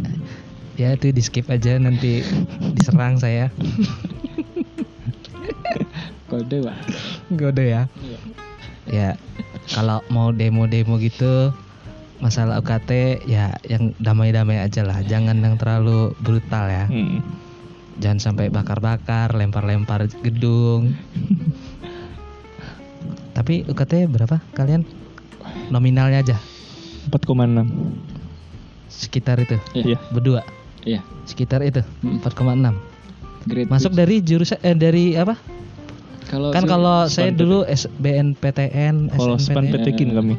Ya 0.74 0.88
itu 0.98 1.14
di 1.14 1.22
skip 1.22 1.46
aja 1.46 1.78
nanti 1.78 2.26
diserang 2.74 3.16
saya. 3.16 3.48
Kode 6.30 6.66
Pak. 6.66 6.76
Gode 7.38 7.64
ya. 7.64 7.82
Iya. 8.02 8.18
Ya 8.84 9.08
kalau 9.70 10.04
mau 10.12 10.34
demo-demo 10.34 11.00
gitu 11.00 11.54
masalah 12.20 12.60
UKT 12.60 13.22
ya 13.28 13.56
yang 13.68 13.92
damai-damai 14.00 14.60
aja 14.60 14.84
lah, 14.84 15.00
jangan 15.06 15.40
yang 15.40 15.56
terlalu 15.56 16.12
brutal 16.20 16.68
ya. 16.68 16.84
Hmm. 16.90 17.22
Jangan 18.02 18.18
sampai 18.18 18.50
bakar-bakar, 18.50 19.30
lempar-lempar 19.38 20.10
gedung. 20.26 20.98
Tapi 23.38 23.62
UKT 23.70 24.10
berapa 24.10 24.42
kalian? 24.58 24.82
Nominalnya 25.70 26.22
aja 26.22 26.36
4,6 27.06 27.68
sekitar 28.88 29.36
itu. 29.38 29.56
Iya. 29.74 29.98
Berdua 30.08 30.42
Iya. 30.84 31.00
sekitar 31.24 31.60
itu 31.60 31.80
Hmm. 32.00 32.20
4,6. 32.20 32.76
Grade 33.44 33.68
Masuk 33.68 33.92
dari 33.92 34.20
jurusan 34.20 34.56
eh, 34.60 34.72
dari 34.72 35.12
apa? 35.14 35.36
kalau 36.24 36.48
kan 36.50 36.64
kalau 36.64 37.04
saya 37.04 37.28
dulu 37.28 37.68
SBNPTN, 37.68 39.12
kalau 39.12 39.36
span 39.36 39.68
SNPTN, 39.68 39.74
petekin 39.76 40.08
kami 40.12 40.34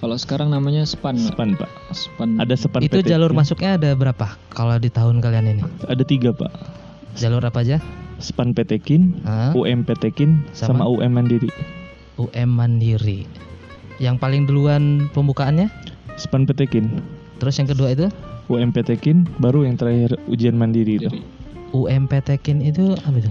kalau 0.00 0.16
sekarang 0.16 0.48
namanya 0.48 0.82
SPAN. 0.82 1.14
Span 1.14 1.54
pak 1.54 1.68
SPAN. 1.92 2.40
ada 2.40 2.56
span 2.56 2.80
itu 2.82 2.98
petekin. 2.98 3.10
jalur 3.14 3.30
masuknya 3.30 3.76
ada 3.76 3.92
berapa? 3.92 4.26
Kalau 4.50 4.74
di 4.76 4.88
tahun 4.88 5.20
kalian 5.20 5.46
ini 5.50 5.62
ada 5.84 6.02
tiga 6.02 6.32
pak 6.32 6.50
jalur 7.14 7.38
apa 7.40 7.62
aja? 7.62 7.78
span 8.18 8.50
petekin 8.50 9.22
Hah? 9.22 9.54
UM 9.54 9.86
petekin 9.86 10.42
Sama? 10.50 10.82
sama 10.82 10.90
UM 10.90 11.12
mandiri 11.12 11.48
UM 12.18 12.50
Mandiri. 12.50 13.24
Yang 14.00 14.16
paling 14.18 14.42
duluan 14.44 14.82
pembukaannya? 15.12 15.68
span 16.16 16.44
petekin 16.44 17.00
Terus 17.36 17.56
yang 17.56 17.68
kedua 17.68 17.88
itu 17.90 18.08
UM 18.46 18.74
petekin 18.74 19.24
baru 19.38 19.62
yang 19.62 19.76
terakhir 19.76 20.18
ujian 20.26 20.52
mandiri 20.52 20.96
itu 20.96 21.06
Jadi, 21.06 21.20
UMPTKIN 21.70 22.60
itu 22.60 22.92
apa 22.98 23.16
itu? 23.16 23.30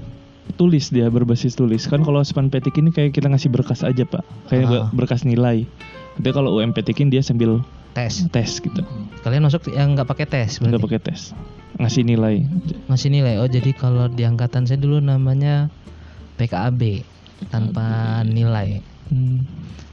tulis 0.51 0.89
dia 0.89 1.05
berbasis 1.07 1.53
tulis 1.53 1.85
kan 1.85 2.01
kalau 2.01 2.19
span 2.19 2.49
petekin 2.49 2.89
ini 2.89 2.91
kayak 2.91 3.11
kita 3.11 3.27
ngasih 3.27 3.47
berkas 3.47 3.79
aja 3.79 4.01
pak 4.01 4.25
kayak 4.47 4.65
ber- 4.65 4.87
berkas 4.95 5.21
nilai 5.21 5.63
tapi 6.15 6.29
kalau 6.29 6.51
UM 6.53 6.71
petekin 6.71 7.07
dia 7.07 7.21
sambil 7.21 7.61
Tes. 7.89 8.25
tes 8.29 8.57
gitu 8.57 8.81
Kalian 9.19 9.43
masuk 9.43 9.69
yang 9.69 9.93
nggak 9.93 10.05
pakai 10.05 10.25
tes 10.25 10.57
berarti? 10.57 10.69
nggak 10.69 10.83
pakai 10.83 10.99
tes 11.01 11.21
ngasih 11.77 12.03
nilai 12.03 12.43
Masih 12.85 13.07
nilai. 13.07 13.37
Oh, 13.37 13.45
jadi 13.45 13.71
kalau 13.71 14.09
di 14.09 14.25
angkatan 14.25 14.65
saya 14.65 14.75
dulu 14.75 14.97
namanya 14.97 15.69
PKAB 16.35 17.05
tanpa 17.47 17.87
nilai. 18.25 18.81
Hmm. 19.09 19.41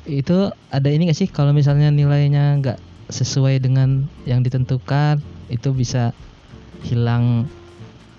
Itu 0.07 0.53
ada 0.71 0.89
ini 0.93 1.09
nggak 1.11 1.19
sih 1.19 1.29
kalau 1.29 1.51
misalnya 1.51 1.91
nilainya 1.91 2.61
nggak 2.63 2.79
sesuai 3.11 3.59
dengan 3.63 4.07
yang 4.29 4.43
ditentukan, 4.45 5.19
itu 5.49 5.71
bisa 5.73 6.13
hilang 6.87 7.47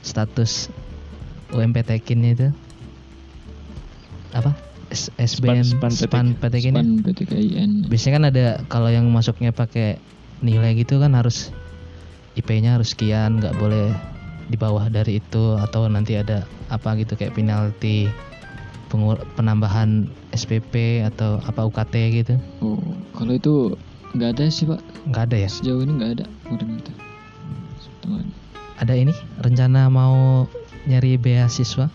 status 0.04 0.68
UMPTKIN 1.54 2.22
itu? 2.28 2.50
Apa? 4.36 4.52
S- 4.88 5.12
SBN 5.20 5.64
Span- 5.92 6.36
PTKIN 6.40 7.04
PTKIN. 7.04 7.70
Biasanya 7.92 8.14
kan 8.16 8.26
ada 8.32 8.46
kalau 8.72 8.88
yang 8.92 9.08
masuknya 9.12 9.52
pakai 9.52 10.00
nilai 10.40 10.76
gitu 10.80 11.00
kan 11.04 11.12
harus 11.16 11.52
IP-nya 12.38 12.78
harus 12.80 12.94
sekian, 12.94 13.42
nggak 13.42 13.58
boleh 13.58 13.92
di 14.48 14.56
bawah 14.56 14.88
dari 14.88 15.20
itu 15.20 15.60
atau 15.60 15.92
nanti 15.92 16.16
ada 16.16 16.48
apa 16.72 16.96
gitu 16.96 17.20
kayak 17.20 17.36
penalti 17.36 18.08
pengur- 18.88 19.24
penambahan 19.34 20.06
SPP 20.32 21.04
atau 21.04 21.40
apa 21.40 21.64
UKT 21.64 21.94
gitu. 22.16 22.34
Oh, 22.60 22.80
kalau 23.12 23.34
itu 23.34 23.54
nggak 24.12 24.30
ada 24.34 24.44
sih 24.48 24.64
Pak. 24.64 24.80
Nggak 25.06 25.24
ada 25.28 25.38
ya? 25.38 25.50
Sejauh 25.50 25.82
ini 25.82 25.92
nggak 25.94 26.12
ada. 26.16 26.26
Itu. 26.48 26.92
Sebetulnya 27.78 28.24
ada. 28.78 28.94
Ini 28.94 29.14
rencana 29.38 29.88
mau 29.88 30.48
nyari 30.84 31.16
beasiswa? 31.16 31.92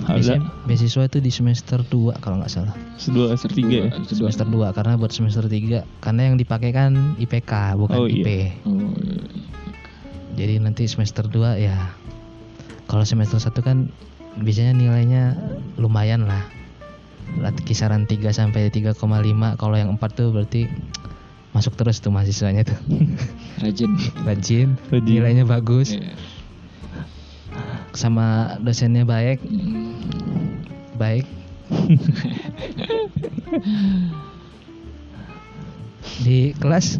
ada 0.00 0.16
Biasanya 0.16 0.48
beasiswa 0.64 1.04
itu 1.04 1.20
di 1.20 1.28
semester 1.28 1.84
2 1.84 2.16
kalau 2.18 2.40
nggak 2.40 2.48
salah. 2.48 2.72
sedua 2.96 3.36
tiga 3.36 3.84
ya 3.84 3.88
Kedua. 3.92 4.32
Semester 4.32 4.48
2 4.48 4.72
karena 4.72 4.96
buat 4.96 5.12
semester 5.12 5.44
3 5.44 5.84
karena 6.00 6.20
yang 6.24 6.36
dipakai 6.36 6.72
kan 6.72 7.12
IPK 7.16 7.76
bukan 7.76 7.96
Oh, 7.98 8.08
iya. 8.08 8.16
IP. 8.16 8.28
Oh, 8.64 8.80
iya. 8.96 9.20
Jadi 10.34 10.54
nanti 10.58 10.88
semester 10.88 11.26
2 11.26 11.60
ya 11.60 11.76
kalau 12.86 13.04
semester 13.04 13.36
1 13.36 13.60
kan 13.60 13.92
biasanya 14.40 14.72
nilainya 14.74 15.22
lumayan 15.76 16.26
lah. 16.26 16.42
Kisaran 17.68 18.08
3 18.08 18.32
sampai 18.32 18.72
3,5 18.72 18.96
kalau 19.60 19.76
yang 19.76 19.92
4 19.94 20.00
tuh 20.16 20.32
berarti 20.32 20.64
masuk 21.52 21.76
terus 21.76 22.00
tuh 22.00 22.08
mahasiswanya 22.12 22.64
tuh. 22.64 22.78
Rajin. 23.62 23.92
Rajin, 24.24 24.68
Rajin. 24.88 25.04
nilainya 25.04 25.44
bagus, 25.44 25.92
Iya. 25.96 26.14
sama 27.92 28.56
dosennya 28.62 29.04
baik, 29.04 29.42
baik. 30.96 31.26
Di 36.24 36.56
kelas 36.56 36.96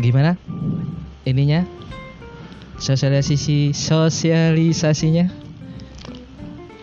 gimana? 0.00 0.38
Ininya 1.28 1.66
sosialisasi 2.78 3.74
sosialisasinya 3.74 5.47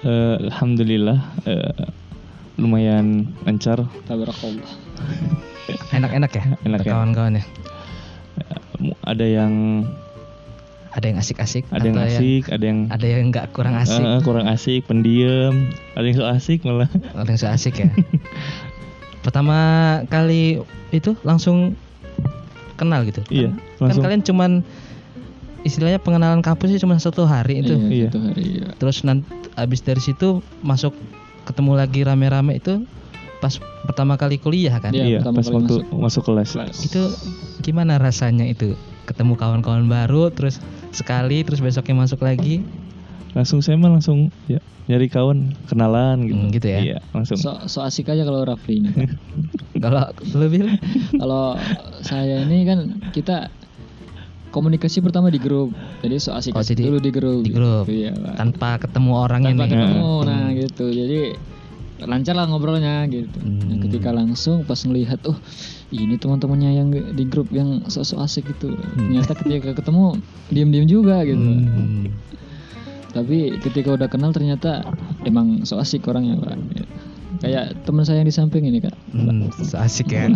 Eh, 0.05 0.35
alhamdulillah 0.53 1.17
eh, 1.49 1.85
lumayan 2.61 3.25
lancar. 3.41 3.89
Tabarakallah. 4.05 4.69
enak-enak 5.97 6.31
ya? 6.31 6.43
Enak 6.61 6.79
ya. 6.85 6.93
kawan-kawannya 6.93 7.41
Eh, 8.35 8.59
mu- 8.77 8.99
ada 9.01 9.25
yang 9.25 9.81
ada 10.95 11.05
yang 11.11 11.17
asik-asik 11.19 11.67
ada 11.75 11.83
yang 11.83 11.97
atau 11.99 12.07
asik 12.07 12.43
ada 12.53 12.63
yang 12.63 12.79
ada 12.87 13.05
yang 13.09 13.27
nggak 13.33 13.49
kurang 13.51 13.75
asik? 13.81 13.99
Eh, 13.99 14.19
kurang 14.21 14.45
asik 14.45 14.81
pendiam. 14.85 15.73
Ada 15.97 16.05
yang 16.05 16.17
so 16.21 16.25
asik 16.29 16.59
malah. 16.61 16.87
Ada 17.17 17.29
yang 17.33 17.39
so 17.41 17.47
asik 17.49 17.73
ya? 17.81 17.89
Pertama 19.25 19.57
kali 20.07 20.61
itu 20.93 21.17
langsung 21.25 21.73
kenal 22.77 23.01
gitu? 23.09 23.25
Iya 23.33 23.49
kan 23.81 23.89
langsung. 23.89 24.03
kalian 24.05 24.21
cuman 24.21 24.51
istilahnya 25.65 25.97
pengenalan 25.97 26.39
kampus 26.39 26.69
sih 26.69 26.79
cuma 26.79 26.95
satu 26.95 27.25
hari 27.25 27.59
itu 27.59 27.73
Iya, 27.73 27.89
Iya. 27.89 28.07
satu 28.07 28.19
hari. 28.23 28.41
Iya. 28.53 28.67
terus 28.77 28.97
nanti 29.01 29.25
abis 29.55 29.81
dari 29.81 29.99
situ 29.99 30.27
masuk 30.61 30.93
ketemu 31.43 31.71
lagi 31.75 32.01
rame-rame 32.01 32.55
itu 32.55 32.85
pas 33.35 33.57
pertama 33.83 34.15
kali 34.15 34.37
kuliah 34.37 34.77
kan 34.77 34.89
Iya, 34.89 35.03
iya 35.03 35.17
pertama 35.19 35.35
pas 35.35 35.45
kali 35.45 35.55
waktu 35.55 35.75
masuk. 35.81 35.99
masuk 35.99 36.23
kelas 36.23 36.49
Kelas. 36.51 36.77
itu 36.83 37.01
gimana 37.59 37.97
rasanya 37.97 38.45
itu 38.45 38.77
ketemu 39.03 39.33
kawan-kawan 39.33 39.85
baru 39.85 40.29
terus 40.29 40.57
sekali 40.89 41.41
terus 41.41 41.59
besoknya 41.59 41.97
masuk 41.99 42.21
lagi 42.21 42.61
langsung 43.31 43.59
saya 43.59 43.75
mah 43.75 43.91
langsung 43.91 44.29
ya 44.45 44.57
nyari 44.85 45.05
kawan 45.07 45.51
kenalan 45.65 46.23
gitu 46.23 46.37
Hmm, 46.37 46.49
gitu 46.51 46.67
ya. 46.67 46.79
iya 46.79 46.97
langsung 47.11 47.35
So, 47.35 47.57
so 47.65 47.81
asik 47.81 48.07
aja 48.07 48.21
kalau 48.21 48.45
Rafli 48.45 48.79
ini. 48.79 48.89
Kalau 49.75 50.07
lebih 50.33 50.79
kalau 51.11 51.59
saya 51.99 52.41
ini 52.41 52.63
kan 52.63 52.79
kita 53.11 53.51
komunikasi 54.55 55.03
pertama 55.03 55.27
di 55.27 55.35
grup. 55.35 55.75
Jadi 55.99 56.15
so 56.15 56.31
asik 56.31 56.55
Oh, 56.55 56.63
jadi 56.63 56.87
dulu 56.87 56.97
di 56.97 57.11
grup. 57.11 57.41
di 57.43 57.51
grup. 57.51 57.85
Iya, 57.85 58.15
Pak. 58.15 58.33
tanpa 58.39 58.69
ketemu 58.79 59.11
orangnya 59.13 59.51
Tanpa 59.51 59.63
nih 59.63 59.71
ketemu, 59.75 60.07
Hmm. 60.15 60.23
nah 60.23 60.45
gitu. 60.49 60.85
Jadi 60.87 61.19
lancar 61.97 62.33
lah 62.33 62.45
ngobrolnya 62.45 62.95
gitu. 63.05 63.35
Nah, 63.37 63.67
Hmm. 63.67 63.81
ketika 63.83 64.09
langsung 64.09 64.63
pas 64.63 64.79
ngelihat 64.79 65.19
oh 65.25 65.35
ini 65.89 66.15
teman-temannya 66.15 66.71
yang 66.73 66.87
di 66.91 67.23
grup 67.23 67.51
yang 67.51 67.83
sosok 67.85 68.19
asik 68.21 68.47
itu 68.49 68.71
ternyata 68.95 69.31
ketika 69.33 69.71
ketemu 69.73 70.15
diam-diam 70.47 70.85
juga 70.85 71.19
gitu. 71.21 71.39
Hmm. 71.39 72.11
Tapi 73.11 73.59
ketika 73.59 73.91
udah 73.91 74.07
kenal 74.07 74.31
ternyata 74.31 74.83
emang 75.23 75.63
so 75.63 75.75
asik 75.75 76.03
orangnya 76.05 76.35
pak. 76.35 76.55
Kayak 77.37 77.75
teman 77.83 78.03
saya 78.03 78.19
yang 78.19 78.27
di 78.27 78.33
samping 78.33 78.63
ini 78.63 78.79
kak. 78.81 78.95
Hmm, 79.11 79.47
so 79.53 79.75
asik 79.77 80.07
ya. 80.09 80.27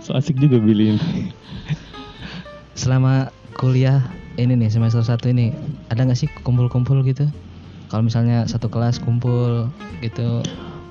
So 0.00 0.12
asik 0.12 0.36
juga 0.36 0.56
Billy 0.56 0.92
ini. 0.94 1.28
Selama 2.78 3.34
kuliah 3.58 4.06
ini 4.38 4.54
nih 4.54 4.70
semester 4.70 5.02
1 5.02 5.34
ini 5.34 5.50
ada 5.90 6.06
nggak 6.06 6.14
sih 6.14 6.30
kumpul-kumpul 6.46 7.02
gitu? 7.02 7.26
Kalau 7.90 8.06
misalnya 8.06 8.46
satu 8.46 8.70
kelas 8.70 9.02
kumpul 9.02 9.66
gitu 9.98 10.44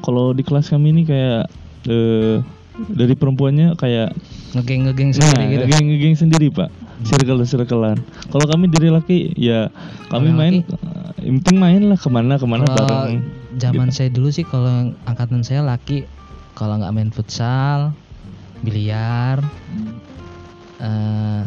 Kalau 0.03 0.35
di 0.35 0.43
kelas 0.43 0.67
kami 0.67 0.91
ini 0.91 1.07
kayak 1.07 1.47
eh, 1.87 2.43
dari 2.91 3.13
perempuannya 3.15 3.79
kayak 3.79 4.11
ngegeng-ngegeng 4.53 5.09
nah, 5.11 5.15
sendiri 5.15 5.43
gitu. 5.47 5.63
ngegeng 5.63 5.85
ngegeng 5.87 6.15
sendiri 6.17 6.47
pak, 6.51 6.69
circle 7.07 7.41
circlean. 7.47 7.97
Kalau 8.29 8.45
kami 8.45 8.67
dari 8.67 8.89
laki 8.91 9.17
ya 9.39 9.71
kami 10.11 10.31
Kalau 10.33 10.39
main, 10.39 10.53
laki? 10.61 10.75
eh, 11.23 11.31
penting 11.39 11.57
main 11.57 11.81
lah 11.87 11.97
ke 11.97 12.09
mana 12.11 12.35
ke 12.35 12.45
mana 12.45 12.67
Kalau 12.67 12.77
bareng. 12.77 13.23
zaman 13.57 13.87
gitu. 13.89 13.95
saya 13.95 14.09
dulu 14.11 14.29
sih 14.29 14.43
kalau 14.43 14.91
angkatan 15.07 15.41
saya 15.41 15.63
laki 15.63 16.03
kalau 16.53 16.77
nggak 16.81 16.93
main 16.93 17.09
futsal, 17.13 17.93
biliar, 18.61 19.41
eh, 20.81 21.41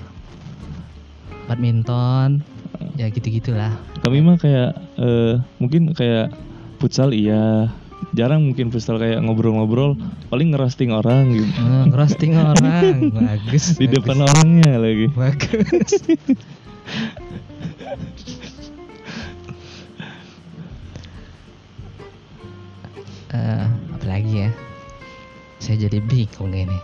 badminton, 1.51 2.47
ya 2.95 3.11
gitu-gitulah. 3.11 3.75
Kami 4.01 4.23
mah 4.23 4.39
kayak 4.39 4.71
eh, 4.97 5.35
mungkin 5.59 5.91
kayak 5.91 6.31
futsal 6.79 7.11
iya, 7.11 7.67
jarang 8.15 8.47
mungkin 8.47 8.71
futsal 8.71 8.97
kayak 8.97 9.19
ngobrol-ngobrol, 9.21 9.99
paling 10.31 10.55
ngerosting 10.55 10.95
orang 10.95 11.35
gitu. 11.35 11.51
Eh, 11.51 11.85
roasting 11.91 12.39
orang 12.39 13.11
bagus 13.19 13.75
Di 13.75 13.91
bagus. 13.91 13.95
depan 13.99 14.19
orangnya 14.23 14.79
lagi. 14.79 15.07
bagus 15.11 15.91
Eh, 23.31 23.65
apa 23.95 24.07
lagi 24.11 24.43
ya 24.43 24.51
saya 25.63 25.87
jadi 25.87 26.03
bingung 26.03 26.51
ini 26.51 26.75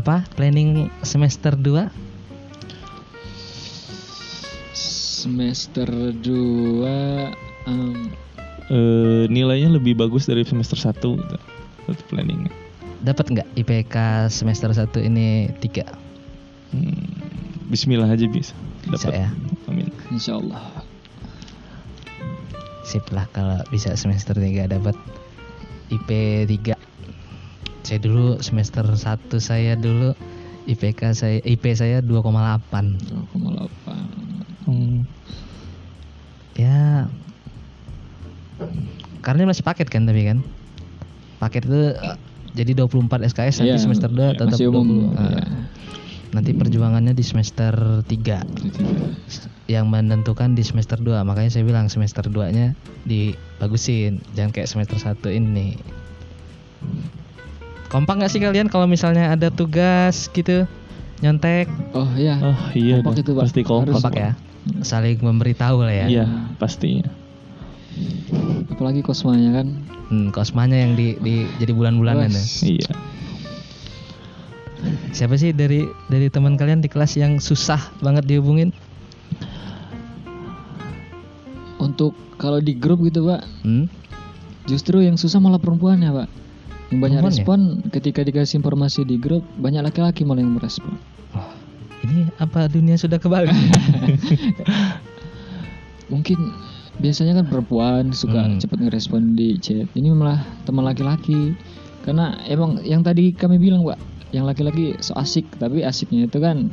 apa 0.00 0.24
planning 0.34 0.88
semester 1.02 1.52
2 1.54 1.92
Semester 5.20 5.88
2 6.16 7.68
Eh, 8.70 9.24
nilainya 9.26 9.68
lebih 9.68 9.92
bagus 9.94 10.24
dari 10.24 10.46
semester 10.46 10.78
1 10.78 10.94
gitu. 11.18 11.36
Satu 11.84 12.02
planningnya. 12.08 12.48
dapat 13.00 13.26
nggak 13.28 13.48
IPK 13.56 13.96
semester 14.28 14.68
1 14.70 15.00
ini 15.00 15.48
tiga 15.58 15.88
Hmm, 16.70 17.00
Bismillah 17.66 18.06
aja 18.06 18.24
bisa. 18.24 18.52
bisa 18.86 19.08
Dapat. 19.08 19.20
ya 19.20 19.28
Amin. 19.66 19.88
Insya 20.08 20.36
Allah. 20.36 20.60
sip 22.82 23.04
lah 23.10 23.28
kalau 23.30 23.60
bisa 23.68 23.92
semester 23.94 24.32
3 24.32 24.66
dapat 24.66 24.96
IP 25.90 26.08
3 26.48 26.79
saya 27.90 28.06
dulu 28.06 28.38
semester 28.38 28.86
1 28.86 29.34
saya 29.42 29.74
dulu 29.74 30.14
IPK 30.70 31.10
saya 31.10 31.42
IP 31.42 31.74
saya 31.74 31.98
2,8 31.98 32.70
2,8. 32.70 34.70
Hmm, 34.70 35.02
ya 36.54 37.10
karena 39.26 39.50
masih 39.50 39.66
paket 39.66 39.90
kan 39.90 40.06
tapi 40.06 40.22
kan? 40.22 40.38
Paket 41.42 41.66
itu 41.66 41.98
jadi 42.54 42.78
24 42.78 43.26
SKS 43.26 43.58
nanti 43.58 43.74
Iya, 43.74 43.82
semester 43.82 44.06
2 44.06 44.38
tetap 44.38 44.54
masih 44.54 44.70
20 44.70 44.86
umum. 44.86 45.10
Ah, 45.18 45.26
Iya. 45.26 45.42
nanti 46.30 46.54
perjuangannya 46.54 47.10
di 47.10 47.26
semester 47.26 47.74
3 48.06 48.46
yang 49.66 49.90
menentukan 49.90 50.54
di 50.54 50.62
semester 50.62 51.02
2 51.02 51.26
makanya 51.26 51.50
saya 51.50 51.66
bilang 51.66 51.90
semester 51.90 52.22
2 52.30 52.54
nya 52.54 52.78
dibagusin. 53.02 54.22
Jangan 54.38 54.54
kayak 54.54 54.70
semester 54.70 55.02
1 55.02 55.34
ini 55.34 55.74
kompak 57.90 58.14
nggak 58.16 58.30
sih 58.30 58.38
kalian 58.38 58.70
kalau 58.70 58.86
misalnya 58.86 59.34
ada 59.34 59.50
tugas 59.50 60.30
gitu 60.30 60.64
nyontek 61.20 61.68
Oh 61.92 62.08
iya. 62.16 62.38
Oh 62.40 62.56
iya, 62.72 63.02
Kompak 63.02 63.12
dah. 63.12 63.20
itu, 63.20 63.32
Pak. 63.34 63.42
pasti 63.44 63.60
kompak. 63.60 63.92
kompak 63.92 64.14
ya 64.14 64.30
saling 64.80 65.18
memberitahu 65.18 65.82
lah 65.82 65.92
ya 65.94 66.06
Iya, 66.06 66.24
pastinya. 66.56 67.08
Apalagi 68.70 69.00
kosmanya 69.00 69.60
kan. 69.60 69.66
hmm, 70.08 70.30
kosmanya 70.30 70.78
yang 70.78 70.94
di, 70.94 71.16
di 71.18 71.34
jadi 71.58 71.72
bulan-bulanan 71.72 72.30
ya. 72.30 72.44
Iya. 72.64 72.90
siapa 75.10 75.36
sih 75.36 75.52
dari 75.52 75.84
dari 76.08 76.32
teman 76.32 76.56
kalian 76.56 76.80
di 76.80 76.88
kelas 76.88 77.12
yang 77.14 77.36
susah 77.36 77.76
banget 78.00 78.24
dihubungin 78.24 78.72
Untuk 81.76 82.12
kalau 82.36 82.60
di 82.60 82.76
grup 82.76 83.00
gitu 83.02 83.24
pak, 83.26 83.40
hmm? 83.64 83.88
justru 84.64 85.00
yang 85.00 85.16
susah 85.16 85.40
malah 85.40 85.56
perempuan 85.56 85.96
ya 85.98 86.12
pak. 86.12 86.28
Yang 86.90 87.00
banyak 87.06 87.20
ya? 87.22 87.26
respon 87.26 87.58
ketika 87.94 88.26
dikasih 88.26 88.62
informasi 88.62 89.06
di 89.06 89.14
grup, 89.14 89.46
banyak 89.62 89.86
laki-laki 89.86 90.26
malah 90.26 90.42
yang 90.42 90.58
merespon. 90.58 90.98
Wah, 91.30 91.54
ini 92.02 92.26
apa 92.42 92.66
dunia 92.66 92.98
sudah 92.98 93.22
kebalik 93.22 93.50
Mungkin 96.12 96.38
biasanya 96.98 97.38
kan 97.38 97.46
perempuan 97.46 98.10
suka 98.10 98.50
Hmm. 98.50 98.58
cepat 98.58 98.82
ngerespon 98.82 99.38
di 99.38 99.54
chat. 99.62 99.86
Ini 99.94 100.10
malah 100.10 100.42
teman 100.66 100.82
laki-laki. 100.82 101.54
Karena 102.02 102.34
emang 102.50 102.82
yang 102.82 103.06
tadi 103.06 103.30
kami 103.30 103.62
bilang 103.62 103.86
pak, 103.86 104.00
yang 104.34 104.42
laki-laki 104.48 104.98
so 104.98 105.14
asik, 105.14 105.46
tapi 105.62 105.86
asiknya 105.86 106.26
itu 106.26 106.42
kan 106.42 106.66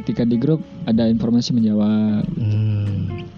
ketika 0.00 0.24
di 0.24 0.40
grup 0.40 0.64
ada 0.88 1.04
informasi 1.12 1.52
menjawab. 1.52 2.24
hmm. 2.24 3.28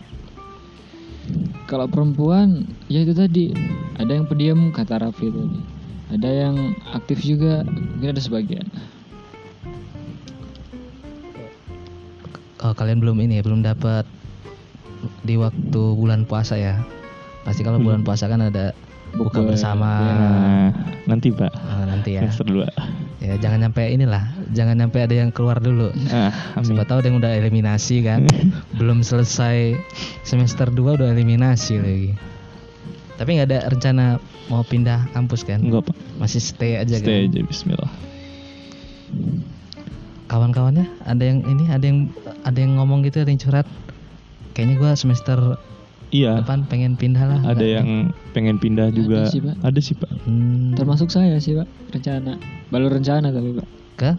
Kalau 1.66 1.90
perempuan 1.90 2.64
ya 2.88 3.04
itu 3.04 3.12
tadi 3.12 3.52
ada 4.00 4.14
yang 4.14 4.24
pendiam 4.24 4.72
kata 4.72 5.02
Raffi 5.02 5.28
tadi. 5.28 5.77
Ada 6.08 6.30
yang 6.48 6.56
aktif 6.96 7.20
juga, 7.20 7.68
mungkin 7.68 8.16
ada 8.16 8.22
sebagian. 8.22 8.64
oh, 12.64 12.74
kalian 12.74 12.98
belum 12.98 13.18
ini 13.22 13.38
ya, 13.38 13.42
belum 13.44 13.62
dapat 13.62 14.04
di 15.22 15.38
waktu 15.38 15.82
bulan 15.94 16.26
puasa 16.26 16.58
ya. 16.58 16.82
Pasti 17.46 17.62
kalau 17.62 17.78
bulan 17.78 18.02
puasa 18.02 18.26
kan 18.26 18.42
ada 18.42 18.74
buka 19.14 19.40
bersama. 19.40 19.88
Nah, 20.04 20.68
nanti 21.08 21.32
Pak. 21.32 21.52
Ah, 21.54 21.86
nanti 21.86 22.18
ya. 22.18 22.26
Semester 22.26 22.46
2. 22.50 22.68
ya 23.18 23.34
jangan 23.40 23.68
nyampe 23.68 23.82
inilah. 23.84 24.30
Jangan 24.52 24.78
nyampe 24.78 24.98
ada 25.00 25.14
yang 25.14 25.30
keluar 25.30 25.62
dulu. 25.62 25.92
Ah, 26.12 26.32
siapa 26.60 26.84
tahu 26.84 27.00
ada 27.00 27.08
yang 27.08 27.18
udah 27.22 27.32
eliminasi 27.36 28.04
kan. 28.04 28.26
Belum 28.78 29.00
selesai 29.00 29.78
semester 30.26 30.68
2 30.68 30.98
udah 30.98 31.08
eliminasi 31.14 31.74
lagi 31.80 32.10
tapi 33.18 33.34
nggak 33.34 33.48
ada 33.48 33.58
rencana 33.66 34.04
mau 34.46 34.62
pindah 34.62 35.10
kampus 35.10 35.42
kan 35.42 35.58
Enggak, 35.58 35.90
Pak. 35.90 35.96
masih 36.16 36.38
stay 36.38 36.78
aja 36.78 36.94
Stay 36.94 37.26
kan 37.26 37.28
aja 37.28 37.40
bismillah. 37.42 37.90
kawan-kawannya 40.26 40.86
ada 41.02 41.24
yang 41.24 41.40
ini 41.44 41.64
ada 41.66 41.82
yang 41.82 41.98
ada 42.44 42.58
yang 42.58 42.76
ngomong 42.76 43.00
gitu 43.02 43.18
ada 43.18 43.28
yang 43.28 43.40
curhat 43.40 43.66
kayaknya 44.52 44.74
gua 44.76 44.92
semester 44.94 45.58
Iya. 46.08 46.40
depan 46.40 46.64
pengen 46.64 46.96
pindah 46.96 47.20
lah 47.20 47.40
Ada 47.44 47.60
yang 47.60 48.08
pengen 48.32 48.56
pindah 48.56 48.88
juga. 48.88 49.28
sih, 49.28 49.44
Pak. 49.44 49.60
Ada 49.60 49.76
sih, 49.76 49.92
Pak. 49.92 50.08
Hmm, 50.24 50.72
Termasuk 50.72 51.12
saya 51.12 51.36
sih 51.36 51.52
pak, 51.52 51.68
rencana. 51.92 52.40
Baru 52.72 52.88
rencana 52.88 53.28
tapi 53.28 53.52
pak. 53.52 53.68
ke 53.94 54.10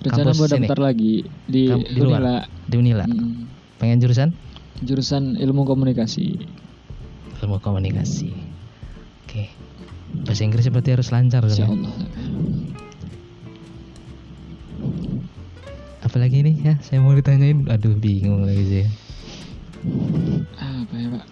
Rencana 0.00 0.32
mau 0.32 0.48
sini? 0.48 0.64
daftar 0.64 0.80
lagi 0.80 1.14
di, 1.44 1.68
Kamp- 1.68 1.84
di 1.84 2.00
luar? 2.00 2.20
Unila. 2.24 2.36
di 2.64 2.74
Unila 2.74 3.04
Mm, 3.04 3.52
pengen 3.76 4.00
jurusan 4.00 4.28
jurusan 4.80 5.36
ilmu 5.36 5.68
komunikasi. 5.68 6.40
Ilmu 7.40 7.58
komunikasi 7.58 8.32
oke 9.24 9.44
bahasa 10.22 10.42
Inggris 10.42 10.68
berarti 10.68 10.90
harus 10.92 11.08
lancar 11.08 11.46
ya? 11.46 11.64
Allah. 11.64 11.94
apalagi 16.00 16.42
nih 16.42 16.56
ya 16.60 16.74
saya 16.82 16.98
mau 16.98 17.14
ditanyain 17.14 17.64
aduh 17.66 17.94
bingung 17.94 18.44
lagi 18.44 18.64
sih 18.66 18.86
Apa 20.60 20.92
ya 20.92 21.08
pak? 21.08 21.24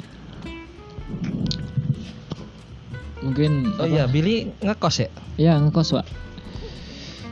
Mungkin. 3.20 3.52
oh 3.76 3.84
apa? 3.84 3.90
iya 3.90 4.04
Billy 4.06 4.48
ngekos 4.62 5.04
ya 5.04 5.08
Ya 5.36 5.52
ngekos 5.58 5.92
pak. 5.92 6.06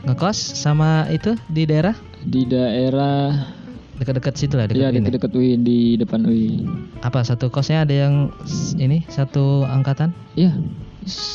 ngekos 0.05 0.37
sama 0.37 1.09
itu 1.09 1.33
di 1.47 1.65
daerah 1.65 1.95
Di 2.21 2.43
daerah. 2.45 3.56
Dekat-dekat 3.97 4.33
situ 4.33 4.55
lah 4.55 4.65
dekat 4.65 4.93
ini 4.93 5.09
dekat 5.09 5.31
UIN 5.31 5.61
di 5.61 5.97
depan 5.97 6.21
UIN. 6.21 6.69
apa 7.01 7.21
satu 7.21 7.49
kosnya 7.49 7.81
ada 7.81 7.95
yang 7.97 8.29
ini 8.75 9.01
satu 9.07 9.65
angkatan 9.65 10.13
Iya. 10.33 10.53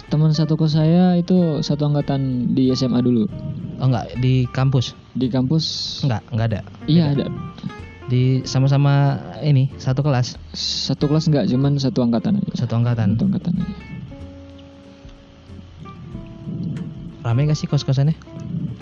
Teman 0.06 0.30
satu 0.30 0.54
kos 0.54 0.76
saya 0.76 1.16
itu 1.16 1.32
satu 1.58 1.88
angkatan 1.88 2.52
di 2.52 2.68
SMA 2.70 3.00
dulu. 3.00 3.24
oh 3.80 3.86
enggak 3.88 4.12
di 4.20 4.44
kampus 4.46 4.92
Di 5.10 5.26
kampus. 5.26 5.64
enggak 6.04 6.20
enggak 6.28 6.46
ada 6.46 6.60
Iya 6.84 7.04
ada. 7.10 7.26
di 8.04 8.44
sama-sama 8.44 9.16
ini 9.40 9.72
satu 9.74 10.04
kelas 10.04 10.36
Satu 10.52 11.08
kelas 11.08 11.24
enggak, 11.26 11.48
cuman 11.48 11.80
satu 11.80 12.04
angkatan 12.04 12.36
aja. 12.38 12.52
satu 12.58 12.72
angkatan 12.76 13.16
Satu 13.16 13.24
angkatan 13.26 13.52
aja. 13.56 13.74
rame 17.22 17.46
gak 17.46 17.56
sih 17.56 17.64
kos 17.64 17.82
kosannya 17.82 18.12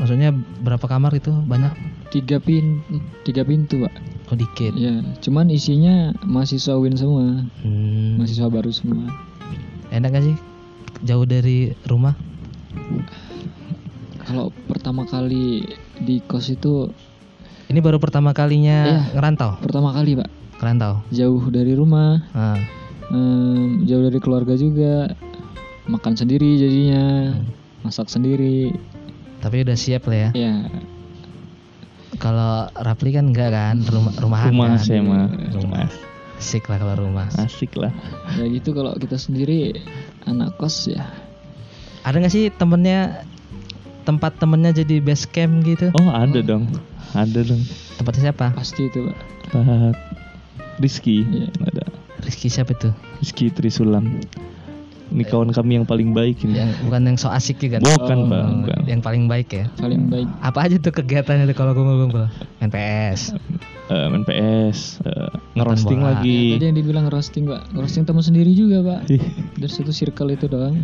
maksudnya 0.00 0.32
berapa 0.58 0.82
kamar 0.82 1.12
itu? 1.12 1.28
Banyak? 1.30 1.76
Tiga 2.10 2.40
pin, 2.40 2.80
tiga 3.22 3.44
pintu 3.44 3.84
pak. 3.84 3.94
oh 4.26 4.36
dikit. 4.36 4.72
Ya, 4.72 4.94
cuman 5.20 5.46
isinya 5.48 6.14
mahasiswa 6.22 6.74
Win 6.74 6.94
semua, 6.94 7.44
Hmm, 7.60 8.16
mahasiswa 8.16 8.46
baru 8.46 8.70
semua. 8.70 9.10
enak 9.90 10.08
gak 10.10 10.24
sih? 10.24 10.36
Jauh 11.02 11.24
dari 11.24 11.74
rumah? 11.84 12.14
Kalau 14.20 14.48
pertama 14.64 15.02
kali 15.04 15.66
di 15.98 16.22
kos 16.22 16.48
itu 16.48 16.88
ini 17.66 17.78
baru 17.78 17.98
pertama 17.98 18.30
kalinya 18.30 18.78
Iya. 18.82 19.00
ngerantau? 19.14 19.58
Pertama 19.58 19.90
kali 19.90 20.14
pak, 20.14 20.30
ngerantau? 20.58 21.02
Jauh 21.10 21.42
dari 21.48 21.72
rumah, 21.72 22.18
nah, 22.28 22.58
em, 23.08 23.82
jauh 23.84 24.02
dari 24.02 24.18
keluarga 24.18 24.54
juga, 24.54 25.10
makan 25.86 26.14
sendiri 26.14 26.54
jadinya, 26.56 27.34
masak 27.80 28.06
sendiri. 28.06 28.74
Tapi 29.40 29.62
udah 29.62 29.74
siap 29.74 30.04
lah 30.04 30.30
ya 30.30 30.30
Ya, 30.34 30.54
kalau 32.16 32.52
Rapli 32.74 33.10
kan 33.10 33.28
enggak 33.28 33.50
kan 33.50 33.76
rumah 33.82 34.12
rumahan 34.14 34.50
Rumah 34.50 34.68
kan? 34.70 34.78
saya 34.78 35.00
mah 35.00 35.24
rumah 35.50 35.88
asik 36.36 36.64
lah 36.66 36.78
kalau 36.78 36.94
rumah 37.02 37.28
asik 37.38 37.72
lah. 37.74 37.92
ya 38.34 38.44
gitu 38.46 38.72
kalau 38.72 38.92
kita 38.94 39.14
sendiri 39.14 39.76
anak 40.24 40.56
kos 40.56 40.86
ya. 40.86 41.04
ada 42.00 42.16
nggak 42.16 42.30
sih 42.30 42.48
temennya 42.50 43.24
tempat 44.02 44.36
temennya 44.36 44.72
jadi 44.74 44.98
base 44.98 45.24
camp 45.26 45.60
gitu 45.62 45.92
Oh 45.94 46.08
ada 46.08 46.40
dong, 46.40 46.64
ada 47.12 47.40
dong. 47.40 47.60
tempatnya 47.96 48.22
siapa 48.26 48.46
Pasti 48.52 48.82
itu 48.84 49.04
pak. 49.04 49.16
Pak 49.50 49.94
Rizky 50.78 51.22
Iya. 51.22 51.48
ada. 51.62 51.84
Rizky 52.20 52.48
siapa 52.48 52.72
tuh 52.72 52.92
Rizky 53.20 53.48
Trisulam. 53.48 54.16
Ini 55.10 55.24
kawan 55.24 55.50
kami 55.50 55.72
yang 55.74 55.84
paling 55.84 56.10
baik 56.10 56.38
ini. 56.40 56.54
yang 56.56 56.70
bukan 56.80 57.02
yang 57.04 57.16
so 57.16 57.26
asik 57.26 57.58
juga 57.58 57.78
Bukan, 57.78 58.16
Oh, 58.16 58.26
Bang, 58.26 58.62
bukan. 58.62 58.80
yang 58.86 59.00
paling 59.00 59.26
baik 59.26 59.48
ya 59.50 59.64
Paling 59.74 60.06
baik. 60.06 60.28
apa 60.38 60.58
aja 60.60 60.76
tuh 60.76 60.92
kegiatannya 60.92 61.44
tuh 61.44 61.56
kalau 61.56 61.72
kumpul-kumpul 61.72 62.30
main 62.56 62.70
PS 62.70 63.34
Eh, 63.86 64.06
main 64.06 64.22
PS, 64.22 65.02
eh, 65.02 65.34
ngerosting 65.52 65.98
bola. 65.98 66.14
lagi. 66.14 66.54
Tadi 66.54 66.64
yang 66.64 66.78
dibilang 66.78 67.06
roasting 67.06 67.42
pak, 67.44 67.66
roasting 67.72 68.06
teman 68.06 68.22
sendiri 68.22 68.54
juga 68.54 68.78
pak. 68.80 69.10
Ih, 69.10 69.18
Dari 69.56 69.66
satu 69.68 69.90
circle 69.90 70.30
itu 70.30 70.46
doang. 70.46 70.78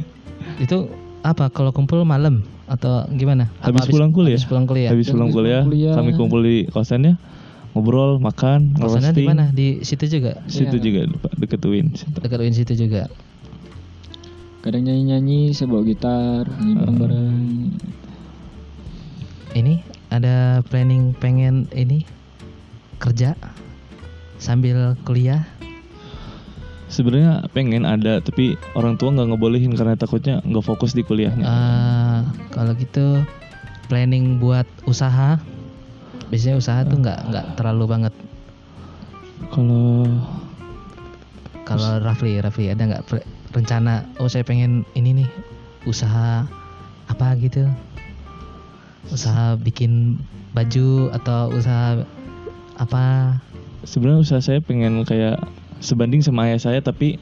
itu 0.58 0.90
apa 1.22 1.46
kalau 1.46 1.70
kumpul 1.70 2.02
malam 2.02 2.42
atau 2.66 3.06
gimana 3.08 3.46
Apa 3.56 3.78
Habis 3.78 3.86
pulang 3.88 4.10
kuliah? 4.10 4.34
habis 4.34 4.42
pulang 4.44 4.66
kuliah 4.66 4.90
Habis 4.90 5.06
pulang 5.08 5.30
habis 5.30 5.38
kuliah, 5.62 5.94
kami 5.94 6.10
kumpul 6.12 6.40
di 6.40 6.66
kosannya, 6.66 7.14
ngobrol, 7.72 8.18
makan, 8.18 8.74
Kosannya 8.74 9.10
di 9.10 9.22
ngerosting. 9.22 9.26
mana 9.28 9.44
di 9.50 9.66
situ 9.80 10.04
juga 10.08 10.42
Situ 10.44 10.74
Iya. 10.74 10.82
juga 10.82 11.00
Pak, 11.20 11.32
deket 11.36 11.60
UIN. 11.62 11.86
situ. 11.92 12.10
dekat 12.16 12.38
UIN 12.40 12.54
situ 12.56 12.74
juga 12.76 13.06
Kadang 14.66 14.82
nyanyi-nyanyi, 14.82 15.54
saya 15.54 15.70
bawa 15.70 15.86
gitar, 15.86 16.42
nyanyi 16.58 16.74
bareng-bareng. 16.74 17.38
ini 19.54 19.78
ada 20.10 20.58
planning 20.66 21.14
pengen 21.14 21.70
ini 21.70 22.02
kerja 22.98 23.38
sambil 24.42 24.98
kuliah 25.06 25.46
Sebenarnya 26.90 27.46
pengen 27.54 27.86
ada, 27.86 28.18
tapi 28.18 28.58
orang 28.74 28.98
tua 28.98 29.14
nggak 29.14 29.38
ngebolehin 29.38 29.70
karena 29.78 29.94
takutnya 29.94 30.42
nggak 30.42 30.66
fokus 30.66 30.98
di 30.98 31.06
kuliahnya. 31.06 31.46
Eh, 31.46 32.20
kalau 32.50 32.74
gitu 32.74 33.22
planning 33.86 34.42
buat 34.42 34.66
usaha 34.90 35.38
biasanya 36.26 36.58
usaha 36.58 36.82
tuh 36.82 36.98
nggak 37.06 37.30
nggak 37.30 37.46
terlalu 37.54 37.86
banget 37.86 38.14
Kalau 39.46 40.10
kalau 41.62 42.02
Rafli 42.02 42.42
Rafli 42.42 42.66
ada 42.66 42.82
nggak 42.82 43.06
rencana 43.56 44.04
oh 44.20 44.28
saya 44.28 44.44
pengen 44.44 44.84
ini 44.92 45.24
nih 45.24 45.28
usaha 45.88 46.44
apa 47.08 47.26
gitu 47.40 47.64
usaha 49.08 49.56
bikin 49.56 50.20
baju 50.52 51.08
atau 51.16 51.48
usaha 51.56 52.04
apa 52.76 53.38
sebenarnya 53.86 54.20
usaha 54.20 54.42
saya 54.42 54.60
pengen 54.60 55.00
kayak 55.08 55.40
sebanding 55.80 56.24
sama 56.24 56.48
ayah 56.50 56.60
saya, 56.60 56.78
tapi 56.80 57.20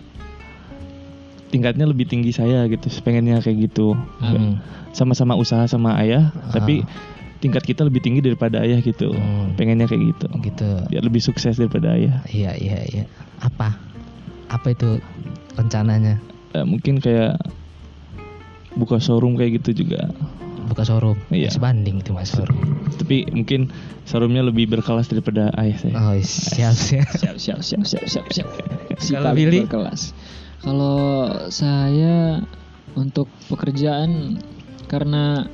tingkatnya 1.51 1.87
lebih 1.87 2.07
tinggi 2.07 2.35
saya 2.35 2.67
gitu. 2.67 2.87
Pengennya 3.03 3.43
kayak 3.43 3.71
gitu. 3.71 3.95
Hmm. 4.23 4.59
Sama-sama 4.95 5.35
usaha 5.35 5.67
sama 5.67 5.99
ayah, 5.99 6.31
tapi 6.55 6.87
tingkat 7.43 7.67
kita 7.67 7.85
lebih 7.85 8.01
tinggi 8.01 8.23
daripada 8.23 8.63
ayah 8.63 8.79
gitu. 8.81 9.13
Hmm. 9.13 9.55
Pengennya 9.59 9.91
kayak 9.91 10.15
gitu. 10.15 10.27
gitu 10.43 10.71
Biar 10.91 11.03
lebih 11.03 11.23
sukses 11.23 11.59
daripada 11.59 11.95
ayah. 11.95 12.23
iya 12.31 12.57
iya 12.57 12.81
iya 12.89 13.05
apa 13.43 13.77
apa 14.49 14.73
itu 14.73 15.03
rencananya 15.55 16.19
Eh, 16.53 16.63
mungkin 16.63 16.99
kayak 16.99 17.35
buka 18.73 18.99
showroom 18.99 19.35
kayak 19.35 19.59
gitu 19.59 19.83
juga. 19.83 20.07
buka 20.65 20.81
showroom 20.81 21.19
Iya. 21.29 21.51
sebanding 21.51 21.99
itu 21.99 22.11
mas 22.11 22.31
showroom 22.31 22.57
Tapi 22.95 23.27
mungkin 23.29 23.69
showroomnya 24.05 24.41
lebih 24.45 24.71
berkelas 24.71 25.07
daripada 25.07 25.51
ayah 25.55 25.77
saya. 25.77 25.95
oh 25.95 26.15
siap 26.19 26.73
siap 26.89 27.07
Siap, 27.11 27.37
siap, 27.37 27.61
siap, 27.61 27.83
siap, 27.85 28.05
siap, 28.07 28.27
siap. 28.31 28.49
Si 28.97 29.13
Kalau 29.13 29.35
Billy? 29.35 29.61
berkelas. 29.63 30.15
Kalau 30.59 30.97
saya 31.51 32.41
untuk 32.95 33.27
pekerjaan 33.47 34.41
karena 34.87 35.45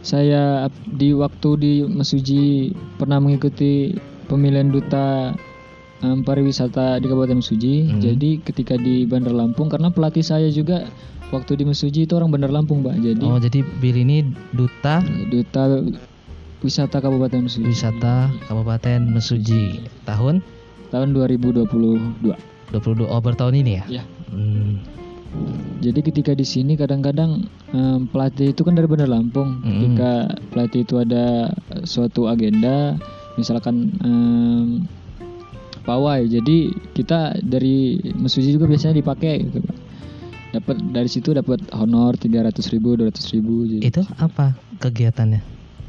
saya 0.00 0.68
di 0.86 1.10
waktu 1.10 1.48
di 1.56 1.72
Mesuji 1.82 2.70
pernah 2.94 3.18
mengikuti 3.18 3.96
pemilihan 4.24 4.68
duta 4.68 5.32
em, 6.04 6.20
pariwisata 6.20 7.00
di 7.00 7.06
Kabupaten 7.08 7.40
Mesuji. 7.40 7.88
Hmm. 7.88 8.00
Jadi 8.04 8.44
ketika 8.44 8.76
di 8.76 9.08
Bandar 9.08 9.32
Lampung 9.32 9.72
karena 9.72 9.88
pelatih 9.88 10.20
saya 10.20 10.52
juga 10.52 10.84
waktu 11.32 11.56
di 11.56 11.64
Mesuji 11.64 12.04
itu 12.04 12.12
orang 12.14 12.28
Bandar 12.28 12.52
Lampung, 12.52 12.84
Pak. 12.84 13.00
Jadi 13.00 13.24
oh 13.24 13.40
jadi 13.40 13.64
Bill 13.80 13.96
ini 13.96 14.28
duta 14.52 15.00
duta 15.32 15.80
wisata 16.60 17.00
Kabupaten 17.00 17.48
Mesuji 17.48 17.64
wisata 17.64 18.28
Kabupaten 18.44 19.00
Mesuji 19.08 19.88
tahun 20.04 20.44
tahun 20.92 21.08
2022. 21.16 21.64
22 22.72 23.06
oh 23.06 23.20
tahun 23.22 23.54
ini 23.64 23.72
ya 23.80 23.84
Ya. 24.00 24.04
Hmm. 24.34 24.82
Jadi 25.82 26.00
ketika 26.00 26.32
di 26.32 26.46
sini 26.46 26.78
kadang-kadang 26.78 27.44
em, 27.74 28.06
pelatih 28.08 28.54
itu 28.54 28.62
kan 28.62 28.78
dari 28.78 28.88
Bandar 28.88 29.10
Lampung. 29.10 29.60
Mm. 29.60 29.66
Ketika 29.66 30.12
pelatih 30.54 30.80
itu 30.86 30.94
ada 30.96 31.50
suatu 31.84 32.30
agenda, 32.30 32.96
misalkan 33.36 33.92
em, 34.00 34.86
pawai. 35.84 36.24
Jadi 36.26 36.72
kita 36.96 37.38
dari 37.44 38.00
Mesuji 38.16 38.56
juga 38.56 38.66
biasanya 38.66 38.98
dipakai 38.98 39.34
gitu. 39.44 39.60
Dapat 40.54 40.76
dari 40.94 41.10
situ 41.10 41.34
dapat 41.34 41.60
honor 41.74 42.16
300 42.16 42.72
ribu, 42.72 42.96
200 42.96 43.34
ribu. 43.34 43.68
Jadi. 43.68 43.82
itu 43.84 44.02
apa 44.18 44.54
kegiatannya 44.80 45.42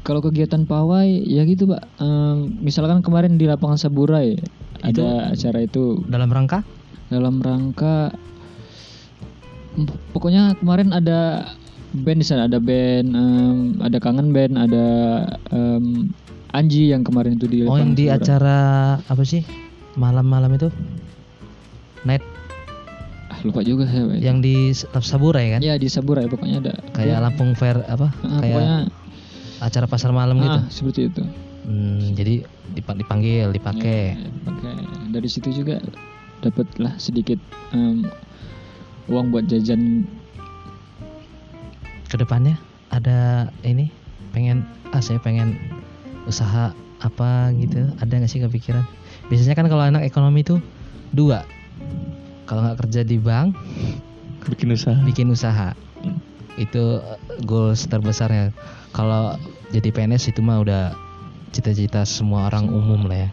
Kalau 0.06 0.22
kegiatan 0.22 0.62
pawai 0.70 1.08
ya 1.26 1.42
gitu, 1.42 1.66
Pak. 1.66 1.82
Em, 1.98 2.62
misalkan 2.62 3.02
kemarin 3.02 3.34
di 3.40 3.50
lapangan 3.50 3.74
Saburai 3.74 4.38
ada 4.84 5.32
acara 5.32 5.58
itu 5.64 6.04
dalam 6.06 6.30
rangka 6.30 6.62
dalam 7.08 7.38
rangka 7.38 8.12
pokoknya 10.14 10.58
kemarin 10.58 10.90
ada 10.90 11.52
band 11.94 12.18
di 12.20 12.26
sana 12.26 12.50
ada 12.50 12.58
band 12.58 13.08
em, 13.14 13.58
ada 13.80 13.98
kangen 14.02 14.34
band 14.34 14.54
ada 14.58 14.86
em, 15.52 16.10
Anji 16.54 16.88
yang 16.88 17.04
kemarin 17.04 17.36
itu 17.36 17.46
di 17.50 17.58
oh 17.68 17.76
yang 17.76 17.92
di 17.92 18.08
acara 18.08 18.96
apa 18.96 19.22
sih 19.28 19.44
malam-malam 19.96 20.52
itu 20.54 20.68
night. 22.04 22.22
Ah, 23.26 23.42
lupa 23.42 23.64
juga 23.66 23.88
saya 23.90 24.06
yang 24.22 24.38
di 24.38 24.70
Saburai 24.76 25.56
kan? 25.56 25.60
Ya 25.64 25.74
di 25.80 25.90
Saburai 25.90 26.30
pokoknya 26.30 26.62
ada. 26.62 26.72
Kayak 26.94 27.26
Lampung 27.26 27.56
Fair 27.58 27.82
apa? 27.88 28.12
Ah, 28.22 28.38
kayak 28.38 28.54
pokoknya 28.54 28.78
acara 29.58 29.86
pasar 29.88 30.10
malam 30.14 30.38
gitu? 30.38 30.60
Ah, 30.62 30.64
seperti 30.70 31.10
itu. 31.10 31.22
Hmm, 31.66 32.14
jadi 32.14 32.46
dip- 32.76 32.94
dipanggil 32.94 33.50
dipakai. 33.50 34.14
Ya, 34.14 34.30
pakai 34.46 34.74
dari 35.10 35.26
situ 35.26 35.50
juga 35.50 35.82
dapatlah 36.44 36.94
sedikit 37.02 37.40
em, 37.74 38.06
uang 39.10 39.34
buat 39.34 39.50
jajan. 39.50 40.06
Ke 42.06 42.14
depannya 42.14 42.54
ada 42.94 43.50
ini 43.66 43.90
pengen 44.30 44.62
ah 44.94 45.02
saya 45.02 45.18
pengen 45.18 45.58
usaha 46.30 46.70
apa 47.02 47.50
gitu? 47.58 47.90
Ada 47.98 48.22
nggak 48.22 48.30
sih 48.30 48.38
kepikiran 48.46 48.86
biasanya 49.28 49.54
kan 49.58 49.66
kalau 49.66 49.84
anak 49.84 50.06
ekonomi 50.06 50.42
itu 50.46 50.58
dua. 51.14 51.42
Kalau 52.46 52.62
nggak 52.62 52.86
kerja 52.86 53.02
di 53.02 53.18
bank 53.18 53.58
Bikin 54.46 54.70
usaha. 54.70 54.98
bikin 55.02 55.28
usaha. 55.34 55.74
Itu 56.54 57.02
eh, 57.02 57.18
goals 57.42 57.90
terbesarnya. 57.90 58.54
Kalau 58.94 59.34
jadi 59.74 59.90
PNS 59.90 60.30
itu 60.30 60.40
mah 60.40 60.62
udah 60.62 60.94
cita-cita 61.50 62.06
semua 62.06 62.46
orang 62.46 62.70
umum 62.70 63.10
lah 63.10 63.26
ya. 63.26 63.30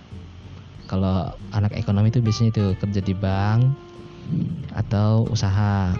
Kalau 0.90 1.32
anak 1.54 1.78
ekonomi 1.78 2.10
itu 2.10 2.20
biasanya 2.20 2.50
itu 2.54 2.66
kerja 2.82 3.02
di 3.02 3.14
bank 3.14 3.70
atau 4.74 5.30
usaha. 5.30 5.94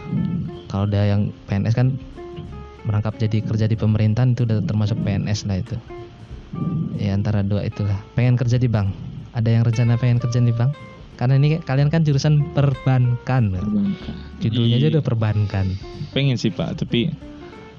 Kalau 0.68 0.90
udah 0.90 1.04
yang 1.06 1.30
PNS 1.46 1.78
kan 1.78 1.94
merangkap 2.84 3.16
jadi 3.16 3.46
kerja 3.46 3.66
di 3.70 3.78
pemerintahan 3.80 4.34
itu 4.34 4.44
udah 4.44 4.60
termasuk 4.66 4.98
PNS 5.06 5.46
lah 5.48 5.62
itu. 5.62 5.78
Ya 6.98 7.14
antara 7.14 7.46
dua 7.46 7.62
itulah. 7.66 7.98
Pengen 8.18 8.36
kerja 8.36 8.58
di 8.58 8.66
bank 8.66 9.13
Ada 9.34 9.50
yang 9.52 9.64
rencana 9.64 9.98
pengen 9.98 10.18
kerja 10.18 10.40
di 10.40 10.50
bank? 10.50 10.74
Karena 11.14 11.36
ini 11.36 11.58
kalian 11.58 11.88
kan 11.88 12.02
jurusan 12.02 12.54
perbankan. 12.54 13.54
perbankan 13.54 14.16
Judulnya 14.40 14.76
aja 14.76 14.88
Iya. 14.88 14.94
udah 14.94 15.04
perbankan. 15.04 15.66
pengen 16.10 16.38
sih 16.38 16.50
pak 16.50 16.78
tapi 16.78 17.10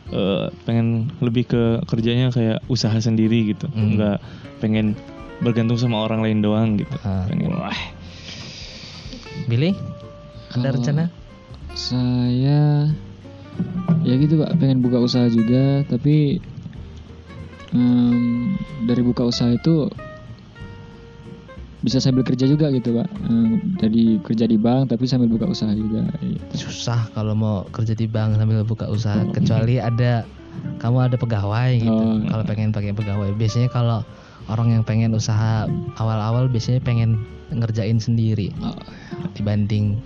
eh, 0.07 0.47
pengen 0.65 1.09
lebih 1.19 1.47
ke 1.47 1.63
kerjanya 1.85 2.29
kayak 2.29 2.59
usaha 2.67 2.95
sendiri 2.97 3.49
gitu 3.49 3.67
Hmm. 3.69 3.95
nggak 3.95 4.19
pengen 4.59 4.99
bergantung 5.39 5.77
sama 5.77 5.99
orang 6.01 6.19
lain 6.21 6.39
doang 6.41 6.75
gitu 6.75 6.95
Ah. 7.01 7.23
pengen 7.25 7.53
wah 7.53 7.71
Billy, 9.45 9.71
ada 10.51 10.59
Kalau 10.61 10.75
rencana? 10.75 11.05
saya 11.73 12.91
ya 14.03 14.15
gitu 14.17 14.35
pak 14.37 14.55
pengen 14.57 14.79
buka 14.79 14.99
usaha 14.99 15.27
juga 15.27 15.83
tapi 15.85 16.39
em, 17.71 18.55
dari 18.85 19.01
buka 19.01 19.25
usaha 19.25 19.49
itu 19.49 19.91
bisa 21.85 22.01
sambil 22.01 22.25
kerja 22.25 22.49
juga 22.49 22.73
gitu 22.73 22.97
pak 22.97 23.09
Em, 23.23 23.77
jadi 23.77 24.17
kerja 24.19 24.45
di 24.45 24.57
bank 24.57 24.89
tapi 24.89 25.05
sambil 25.05 25.29
buka 25.29 25.45
usaha 25.45 25.71
juga. 25.71 26.01
Susah 26.51 27.13
kalau 27.13 27.33
mau 27.33 27.57
kerja 27.69 27.93
di 27.93 28.05
bank 28.05 28.35
sambil 28.35 28.65
buka 28.65 28.89
usaha 28.89 29.21
kecuali 29.31 29.77
ada 29.77 30.25
kamu 30.79 30.99
ada 31.05 31.17
pegawai 31.17 31.71
gitu. 31.77 31.93
Oh. 31.93 32.25
Kalau 32.25 32.45
pengen 32.45 32.71
pakai 32.71 32.91
pegawai. 32.91 33.35
Biasanya 33.35 33.69
kalau 33.69 34.01
orang 34.47 34.73
yang 34.73 34.83
pengen 34.83 35.13
usaha 35.13 35.69
awal-awal 35.95 36.49
biasanya 36.49 36.81
pengen 36.81 37.21
ngerjain 37.51 37.97
sendiri 37.99 38.49
Oh, 38.59 38.73
dibanding 39.33 40.01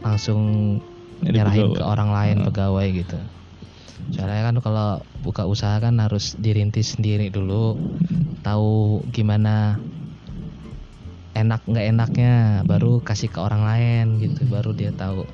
langsung 0.00 0.76
Jadi 1.18 1.32
nyerahin 1.34 1.64
pegawai. 1.66 1.78
ke 1.78 1.82
orang 1.86 2.10
lain 2.10 2.36
Ah. 2.36 2.44
pegawai 2.46 2.86
gitu. 2.94 3.18
Soalnya 4.12 4.42
kan 4.44 4.56
kalau 4.60 4.88
buka 5.20 5.42
usaha 5.44 5.80
kan 5.80 5.96
harus 5.96 6.36
dirintis 6.36 6.94
sendiri 6.94 7.26
dulu, 7.26 7.74
tahu 8.40 9.00
gimana 9.10 9.80
enak 11.36 11.60
nggak 11.68 11.86
enaknya, 11.92 12.34
baru 12.64 13.04
kasih 13.04 13.28
ke 13.28 13.36
orang 13.38 13.60
lain 13.60 14.06
gitu, 14.18 14.48
baru 14.48 14.72
dia 14.72 14.88
tahu. 14.90 15.28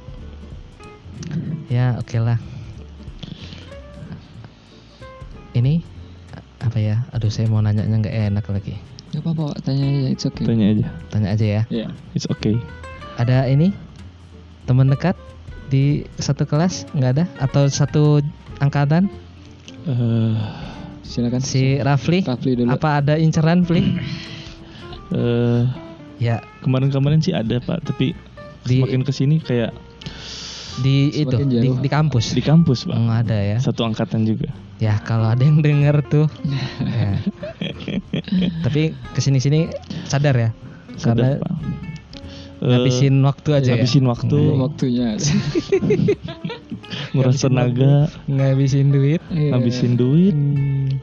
Ya 1.70 1.94
oke 1.96 2.18
lah. 2.18 2.36
Ini 5.52 5.84
apa 6.58 6.78
ya? 6.78 7.04
Aduh 7.12 7.28
saya 7.28 7.46
mau 7.46 7.60
nanya 7.60 7.84
nggak 7.86 8.34
enak 8.34 8.44
lagi. 8.48 8.74
nggak 9.12 9.28
apa-apa 9.28 9.42
Pak, 9.52 9.68
tanya 9.68 9.84
aja 9.92 10.08
it's 10.08 10.24
okay 10.24 10.44
tanya 10.48 10.66
aja 10.72 10.86
Tanya 11.12 11.28
aja 11.36 11.44
ya. 11.44 11.62
ya 11.68 11.86
it's 12.16 12.24
okay 12.32 12.56
Ada 13.20 13.44
ini 13.44 13.68
teman 14.64 14.88
dekat 14.88 15.12
di 15.68 16.08
satu 16.16 16.48
kelas 16.48 16.88
nggak 16.96 17.20
ada 17.20 17.24
atau 17.36 17.68
satu 17.68 18.24
angkatan? 18.56 19.12
Eh, 19.84 20.32
silakan 21.04 21.44
Si 21.44 21.76
Rafli, 21.76 22.24
Rafli 22.24 22.56
dulu 22.56 22.72
apa 22.72 23.04
ada 23.04 23.20
inceran, 23.20 23.68
Fli? 23.68 23.84
eh, 25.12 25.62
Ya, 26.22 26.36
kemarin-kemarin 26.60 27.18
sih 27.18 27.32
ada 27.32 27.58
pak 27.58 27.82
tapi 27.82 28.14
Di- 28.62 28.78
semakin 28.78 29.02
ke 29.02 29.10
sini 29.10 29.36
kayak 29.36 29.74
di 30.78 31.10
itu 31.12 31.34
di, 31.42 31.68
di 31.74 31.88
kampus. 31.88 32.30
di 32.30 32.40
kampus 32.40 32.86
pak 32.86 32.94
Nggak 32.94 33.18
ada 33.26 33.38
ya. 33.44 33.58
satu 33.58 33.82
angkatan 33.82 34.22
juga 34.22 34.46
Ya 34.78 34.98
kalau 34.98 35.26
ada 35.26 35.38
yang 35.38 35.58
denger 35.58 36.02
tuh. 36.04 36.26
ya. 36.88 37.18
Tapi 38.60 38.82
ke 39.08 39.20
sini-sini 39.20 39.70
sadar 40.04 40.34
ya, 40.34 40.50
karena 40.96 41.38
Sadar, 41.38 41.38
Pak. 41.38 41.54
Eh, 42.58 42.66
ngabisin 42.68 43.14
waktu 43.20 43.48
aja 43.52 43.62
ya. 43.64 43.74
ngabisin 43.76 44.04
waktu 44.04 44.34
belum 44.34 44.58
waktunya 44.60 45.18
nguras 47.12 47.38
tenaga 47.38 48.10
Ngabisin 48.26 48.88
duit, 48.88 49.22
Iya. 49.28 49.50
ngabisin 49.52 49.92
duit 49.94 50.34
hmm, 50.34 50.98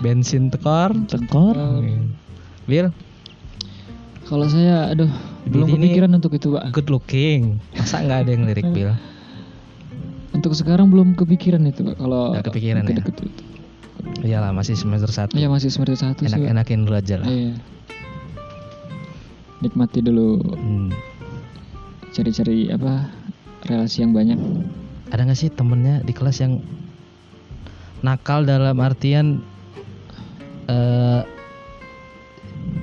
bensin 0.00 0.48
tekor. 0.48 0.92
tekor 1.06 1.56
Hmm. 1.56 2.12
Bill, 2.64 2.92
kalau 4.32 4.48
saya 4.48 4.88
aduh 4.88 5.12
belum 5.44 5.68
Ini- 5.68 5.74
kepikiran 5.76 6.10
untuk 6.10 6.32
itu 6.32 6.48
pak 6.50 6.72
good 6.72 6.88
looking. 6.88 7.60
Masa 7.74 8.00
nggak 8.00 8.18
ada 8.18 8.30
yang 8.30 8.44
lirik 8.44 8.64
Bill? 8.74 8.96
untuk 10.32 10.56
sekarang 10.56 10.88
belum 10.88 11.12
kepikiran 11.12 11.60
itu 11.62 11.84
pak 11.84 12.00
kalau 12.00 12.32
Nggak 12.32 12.48
kepikiran 12.48 12.82
ya? 12.82 12.88
deket-deket 12.88 13.16
itu. 13.22 13.42
Iyalah 14.24 14.50
masih 14.50 14.74
semester 14.74 15.06
satu. 15.06 15.36
Iya 15.36 15.46
masih 15.46 15.68
semester 15.68 15.94
satu 15.94 16.24
sih 16.24 16.32
Pak. 16.32 16.40
Enak-enakin 16.40 16.78
dulu 16.82 16.96
aja 16.96 17.14
lah. 17.16 17.28
Iya. 17.28 17.52
Nikmati 19.60 20.00
dulu 20.00 20.40
Hmm. 20.42 20.90
cari-cari 22.10 22.66
apa 22.68 23.12
relasi 23.62 24.02
yang 24.02 24.10
banyak. 24.10 24.40
Ada 25.08 25.22
nggak 25.22 25.38
sih 25.38 25.48
temennya 25.48 26.00
di 26.00 26.10
kelas 26.10 26.40
yang 26.40 26.58
nakal 28.00 28.42
dalam 28.42 28.74
artian 28.76 29.44
eh 30.66 31.20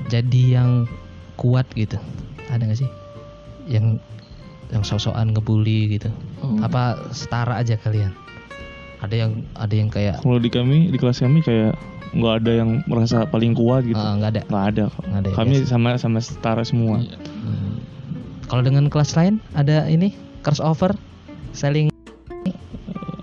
jadi 0.07 0.41
yang 0.55 0.87
kuat 1.39 1.63
gitu? 1.73 1.95
Ada 2.51 2.67
nggak 2.67 2.79
sih 2.83 2.89
yang 3.71 3.95
yang 4.69 4.83
sok-sokan 4.83 5.31
ngebully 5.31 5.95
gitu? 5.95 6.11
Oh. 6.43 6.59
Apa 6.59 6.99
setara 7.09 7.55
aja 7.55 7.79
kalian? 7.79 8.11
Ada 8.99 9.15
yang 9.15 9.31
ada 9.55 9.71
yang 9.71 9.87
kayak 9.87 10.19
kalau 10.19 10.35
di 10.37 10.51
kami 10.51 10.91
di 10.91 10.97
kelas 10.99 11.23
kami 11.23 11.39
kayak 11.39 11.79
nggak 12.09 12.43
ada 12.43 12.51
yang 12.51 12.69
merasa 12.83 13.23
paling 13.23 13.55
kuat 13.55 13.87
gitu 13.87 13.95
nggak 13.95 14.35
ada. 14.35 14.41
nggak 14.43 14.65
ada. 14.67 14.83
Nggak 14.91 15.19
ada 15.23 15.29
ya, 15.29 15.35
kami 15.37 15.55
biasa. 15.55 15.71
sama 15.71 15.89
sama 15.95 16.19
setara 16.19 16.63
semua. 16.67 16.99
Hmm. 16.99 17.79
Kalau 18.49 18.65
dengan 18.65 18.91
kelas 18.91 19.15
lain 19.15 19.39
ada 19.55 19.87
ini 19.87 20.11
crossover 20.43 20.97
saling 21.55 21.87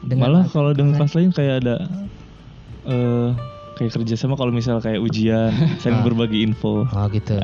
malah 0.06 0.46
kalau 0.48 0.70
dengan 0.70 0.94
kelas 0.96 1.12
lain 1.12 1.34
kayak 1.34 1.66
ada 1.66 1.76
eh 2.86 3.30
kayak 3.76 3.90
kerjasama 3.92 4.38
kalau 4.38 4.54
misal 4.54 4.78
kayak 4.78 5.02
ujian 5.02 5.50
saling 5.82 6.00
Ah. 6.00 6.06
berbagi 6.06 6.46
info 6.46 6.86
Oh 6.86 7.06
gitu. 7.10 7.36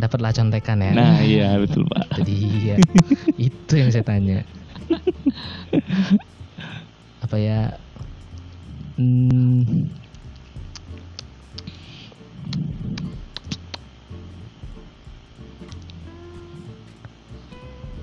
Dapatlah 0.00 0.32
contekan 0.32 0.80
ya. 0.80 0.92
nah 0.96 1.20
iya 1.20 1.54
betul 1.62 1.84
pak 1.84 2.08
Jadi 2.16 2.34
iya. 2.64 2.76
itu 3.52 3.72
yang 3.76 3.92
saya 3.92 4.04
tanya. 4.04 4.40
Apa 7.20 7.36
ya? 7.36 7.76
Hmm, 8.96 9.86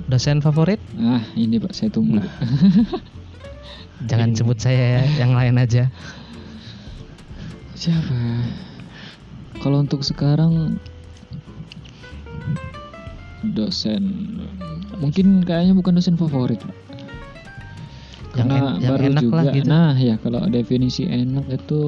dosen 0.08 0.40
favorit? 0.40 0.80
Ah 1.02 1.22
ini 1.36 1.60
pak 1.60 1.76
saya 1.76 1.92
tunggu. 1.92 2.24
Nah. 2.24 2.32
Jangan 4.08 4.30
Ini. 4.34 4.38
sebut 4.38 4.58
saya 4.62 5.02
ya, 5.02 5.04
yang 5.26 5.34
lain 5.34 5.58
aja. 5.58 5.90
Siapa? 7.74 8.18
Kalau 9.58 9.82
untuk 9.82 10.06
sekarang 10.06 10.78
dosen 13.54 14.04
mungkin 14.98 15.46
kayaknya 15.46 15.78
bukan 15.78 16.00
dosen 16.00 16.18
favorit 16.18 16.60
pak. 16.60 16.76
Yang 18.34 18.38
Karena 18.38 18.56
en- 18.58 18.78
yang 18.82 18.92
baru 18.94 19.04
enak 19.10 19.22
juga. 19.24 19.36
lah 19.38 19.46
gitu. 19.54 19.68
Nah 19.70 19.94
ya 19.98 20.16
kalau 20.22 20.42
definisi 20.50 21.04
enak 21.06 21.46
itu, 21.50 21.82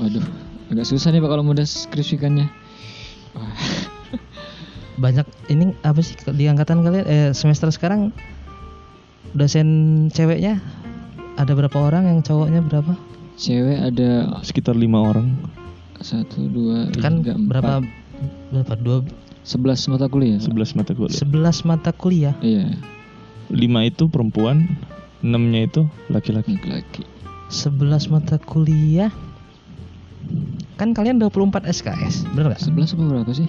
waduh 0.00 0.26
agak 0.72 0.86
susah 0.88 1.12
nih 1.12 1.20
pak 1.20 1.30
kalau 1.32 1.42
mau 1.44 1.56
deskripsikannya. 1.56 2.46
Wah. 3.36 3.56
Banyak 5.04 5.26
ini 5.50 5.74
apa 5.82 6.00
sih 6.00 6.14
di 6.32 6.46
angkatan 6.46 6.86
kalian 6.86 7.04
eh, 7.04 7.30
semester 7.34 7.68
sekarang 7.74 8.14
dosen 9.34 9.66
ceweknya 10.14 10.62
ada 11.34 11.50
berapa 11.58 11.74
orang 11.74 12.06
yang 12.06 12.18
cowoknya 12.22 12.62
berapa? 12.62 12.94
Cewek 13.34 13.78
ada 13.82 14.38
sekitar 14.46 14.78
lima 14.78 15.02
orang 15.02 15.34
satu 16.04 16.46
dua 16.52 16.92
Kan 17.00 17.24
tiga 17.24 17.34
berapa 17.34 17.80
empat 17.80 17.88
berapa? 18.52 18.72
Dua 18.84 18.98
sebelas 19.44 19.84
mata 19.86 20.08
kuliah. 20.08 20.40
Pak. 20.40 20.50
11 20.50 20.78
mata 20.80 20.92
kuliah 20.96 21.12
sebelas 21.14 21.56
mata 21.62 21.90
kuliah. 21.92 22.34
Iya 22.40 22.74
lima 23.52 23.84
itu 23.84 24.08
perempuan 24.08 24.66
enamnya 25.20 25.68
itu 25.68 25.82
laki-laki 26.08 26.56
laki-laki. 26.56 27.04
11 27.52 28.08
mata 28.08 28.40
kuliah 28.40 29.12
kan 30.80 30.96
kalian 30.96 31.20
24 31.20 31.68
SKS 31.68 32.24
bener 32.32 32.56
gak? 32.56 32.60
Sebelas 32.64 32.96
apa 32.96 33.04
berapa 33.04 33.32
sih 33.36 33.46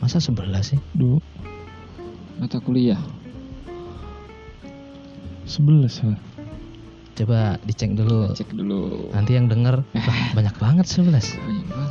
masa 0.00 0.18
11 0.18 0.74
sih 0.74 0.80
dua 0.96 1.20
mata 2.40 2.58
kuliah? 2.58 2.98
sebelas 5.48 6.04
lah 6.04 6.18
coba 7.16 7.56
dicek 7.64 7.96
dulu 7.96 8.30
Cek 8.36 8.52
dulu. 8.52 9.10
nanti 9.16 9.32
yang 9.34 9.48
denger 9.48 9.80
"Wah, 9.96 10.20
banyak 10.36 10.54
banget 10.60 10.86
11 10.86 11.08
Banyak 11.08 11.66
banget. 11.72 11.87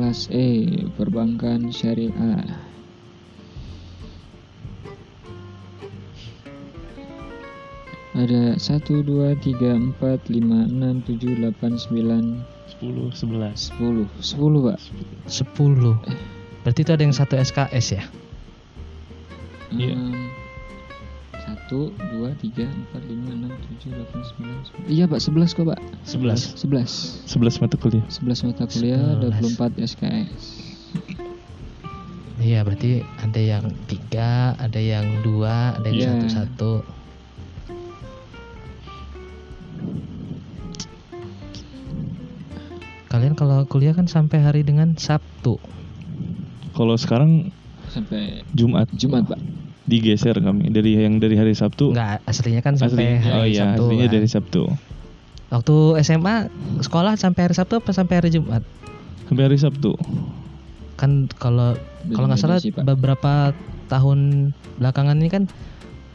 Kelas 0.00 0.32
E 0.32 0.88
perbankan 0.96 1.68
syariah. 1.68 2.40
Ada 8.16 8.56
1, 8.56 8.80
2, 9.04 9.36
3, 9.36 9.76
4, 9.92 10.00
5, 10.00 10.72
6, 10.72 11.04
7, 11.04 11.52
8, 11.52 11.76
9, 11.84 12.40
sepuluh 12.72 13.12
sebelas. 13.12 13.68
10 13.76 14.08
10 14.24 14.72
pak. 14.72 14.80
10 15.28 16.64
berarti 16.64 16.80
itu 16.80 16.92
ada 16.96 17.04
yang 17.04 17.12
satu 17.12 17.36
SKS 17.36 18.00
ya? 18.00 18.04
Iya. 19.76 20.00
1, 20.00 20.29
satu 21.70 21.94
dua 22.18 22.34
tiga 22.42 22.66
empat 22.66 22.98
lima 23.06 23.30
enam 23.30 23.54
tujuh 23.62 23.94
delapan 23.94 24.20
sembilan 24.26 24.58
iya 24.90 25.06
pak 25.06 25.22
sebelas 25.22 25.54
kok 25.54 25.70
pak 25.70 25.78
11. 26.02 26.58
sebelas 26.58 26.90
11 27.30 27.62
mata 27.62 27.76
kuliah. 27.78 28.02
sebelas 28.10 28.42
mata 28.42 28.66
kuliah 28.66 28.98
dua 29.22 29.30
puluh 29.38 29.54
empat 29.54 29.78
SKS 29.78 30.66
Iya 32.42 32.66
berarti 32.66 33.06
ada 33.22 33.38
yang 33.38 33.70
tiga, 33.86 34.58
ada 34.58 34.80
yang 34.82 35.22
dua, 35.22 35.76
ada 35.78 35.86
yang 35.92 36.24
Iya. 36.24 36.24
satu-satu. 36.24 36.72
Kalian 43.12 43.36
kalau 43.36 43.62
kuliah 43.68 43.92
kan 43.92 44.08
sampai 44.08 44.40
hari 44.40 44.64
dengan 44.64 44.96
Sabtu. 44.96 45.60
Kalau 46.72 46.96
sekarang 46.96 47.52
sampai 47.92 48.40
Jumat 48.56 48.88
Jumat 48.96 49.28
pak 49.28 49.59
digeser 49.84 50.36
kami 50.36 50.68
dari 50.68 50.96
yang 50.96 51.16
dari 51.16 51.34
hari 51.34 51.52
Sabtu. 51.52 51.92
Enggak, 51.92 52.20
aslinya 52.24 52.60
kan 52.60 52.74
sampai 52.74 53.16
Aslinya, 53.16 53.20
hari 53.22 53.34
oh 53.34 53.44
iya, 53.44 53.60
Sabtu. 53.66 53.82
aslinya 53.82 54.06
kan. 54.06 54.14
dari 54.14 54.28
Sabtu. 54.28 54.62
Waktu 55.50 55.76
SMA 56.00 56.34
sekolah 56.78 57.12
sampai 57.14 57.40
hari 57.42 57.54
Sabtu 57.54 57.74
apa 57.76 57.90
sampai 57.90 58.14
hari 58.16 58.30
Jumat? 58.30 58.62
Sampai 59.26 59.42
hari 59.44 59.56
Sabtu. 59.56 59.98
Kan 60.94 61.26
kalau 61.32 61.74
kalau 62.08 62.26
nggak 62.26 62.38
salah 62.38 62.58
sih, 62.58 62.70
beberapa 62.70 63.50
tahun 63.86 64.52
belakangan 64.76 65.16
ini 65.16 65.28
kan 65.28 65.44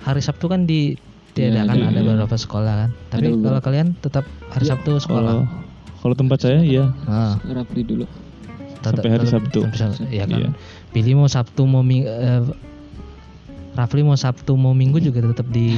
hari 0.02 0.20
Sabtu 0.20 0.46
kan 0.46 0.64
di 0.64 0.96
Iya, 1.36 1.52
diadakan 1.52 1.76
ada- 1.76 1.88
ada 1.90 2.00
iya. 2.00 2.08
beberapa 2.08 2.36
sekolah 2.38 2.74
kan. 2.78 2.90
Tapi 3.10 3.28
beberapa. 3.28 3.44
kalau 3.44 3.60
kalian 3.62 3.88
tetap 3.98 4.24
hari 4.48 4.64
Iya. 4.64 4.72
Sabtu 4.72 4.92
sekolah. 4.98 5.34
Kalau 5.36 5.44
kalau 6.00 6.16
tempat 6.16 6.38
saya 6.40 6.60
ya 6.62 6.96
Ah. 7.04 7.36
Rapli 7.44 7.82
dulu 7.82 8.08
Tetap- 8.80 9.02
Sampai 9.02 9.10
hari 9.12 9.26
Sabtu. 9.26 9.60
sampai 9.66 9.80
Sabtu, 9.82 10.02
Iya 10.08 10.24
kan. 10.24 10.40
Iya. 10.40 10.50
Billy 10.94 11.12
mau 11.12 11.28
Sabtu 11.28 11.66
mau 11.66 11.84
eh, 11.84 12.40
Rafli 13.76 14.02
mau 14.02 14.16
Sabtu 14.16 14.56
mau 14.56 14.72
Minggu 14.72 15.04
juga 15.04 15.20
tetap 15.20 15.48
di 15.52 15.76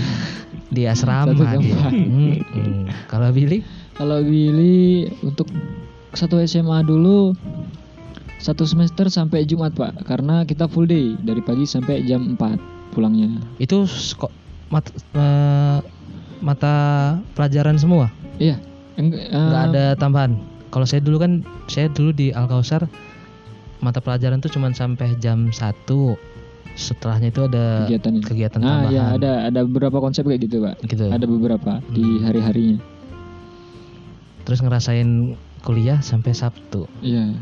di 0.70 0.86
Satu 0.86 0.94
asrama 0.94 1.58
dia. 1.58 1.90
Hmm, 1.90 2.38
hmm. 2.46 2.84
Kalau 3.10 3.30
Billy? 3.34 3.66
Kalau 3.98 4.22
Billy 4.22 5.10
untuk 5.26 5.50
satu 6.14 6.38
SMA 6.46 6.86
dulu 6.86 7.34
satu 8.38 8.70
semester 8.70 9.10
sampai 9.10 9.50
Jumat 9.50 9.74
pak. 9.74 10.06
Karena 10.06 10.46
kita 10.46 10.70
full 10.70 10.86
day 10.86 11.18
dari 11.26 11.42
pagi 11.42 11.66
sampai 11.66 12.06
jam 12.06 12.38
4 12.38 12.94
pulangnya. 12.94 13.42
Itu 13.58 13.90
sko- 13.90 14.34
mat- 14.70 14.94
eh, 14.94 15.80
mata 16.38 16.76
pelajaran 17.34 17.82
semua, 17.82 18.14
iya. 18.38 18.62
Eng- 18.94 19.10
nggak 19.14 19.64
eh, 19.66 19.68
ada 19.74 19.86
tambahan. 19.98 20.38
Kalau 20.70 20.86
saya 20.86 21.02
dulu 21.02 21.18
kan 21.18 21.42
saya 21.66 21.90
dulu 21.90 22.14
di 22.14 22.30
Al 22.30 22.46
Kausar 22.46 22.86
mata 23.82 24.02
pelajaran 24.02 24.42
tuh 24.42 24.54
cuma 24.54 24.70
sampai 24.74 25.18
jam 25.18 25.50
1 25.50 25.58
Setelahnya 26.76 27.30
itu 27.30 27.42
ada 27.46 27.86
kegiatan 27.86 28.14
kegiatan 28.20 28.60
nah 28.60 28.84
tambahan. 28.84 28.94
ya 28.94 29.04
ada 29.16 29.32
ada 29.48 29.60
beberapa 29.64 29.98
konsep 30.00 30.26
kayak 30.26 30.42
gitu 30.44 30.62
pak 30.62 30.76
gitu. 30.86 31.08
ada 31.08 31.26
beberapa 31.26 31.80
di 31.92 32.20
hari 32.22 32.42
harinya 32.42 32.80
Terus 34.44 34.64
ngerasain 34.64 35.36
kuliah 35.62 36.00
sampai 36.00 36.32
Sabtu. 36.32 36.88
iya 37.04 37.36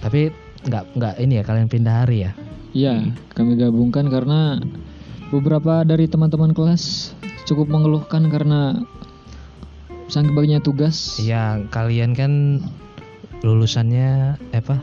Tapi 0.00 0.28
nggak 0.60 0.84
nggak 0.96 1.14
ini 1.18 1.40
ya 1.40 1.44
kalian 1.44 1.68
pindah 1.68 2.04
hari 2.04 2.28
ya? 2.28 2.32
iya 2.70 3.02
kami 3.34 3.58
gabungkan 3.58 4.06
karena 4.06 4.60
beberapa 5.34 5.82
dari 5.82 6.06
teman-teman 6.06 6.52
kelas 6.52 7.14
cukup 7.44 7.66
mengeluhkan 7.66 8.30
karena 8.30 8.78
saking 10.06 10.34
banyaknya 10.34 10.58
tugas 10.60 11.18
Iya, 11.18 11.66
kalian 11.70 12.14
kan 12.14 12.32
lulusannya 13.40 14.36
eh, 14.52 14.60
apa? 14.60 14.82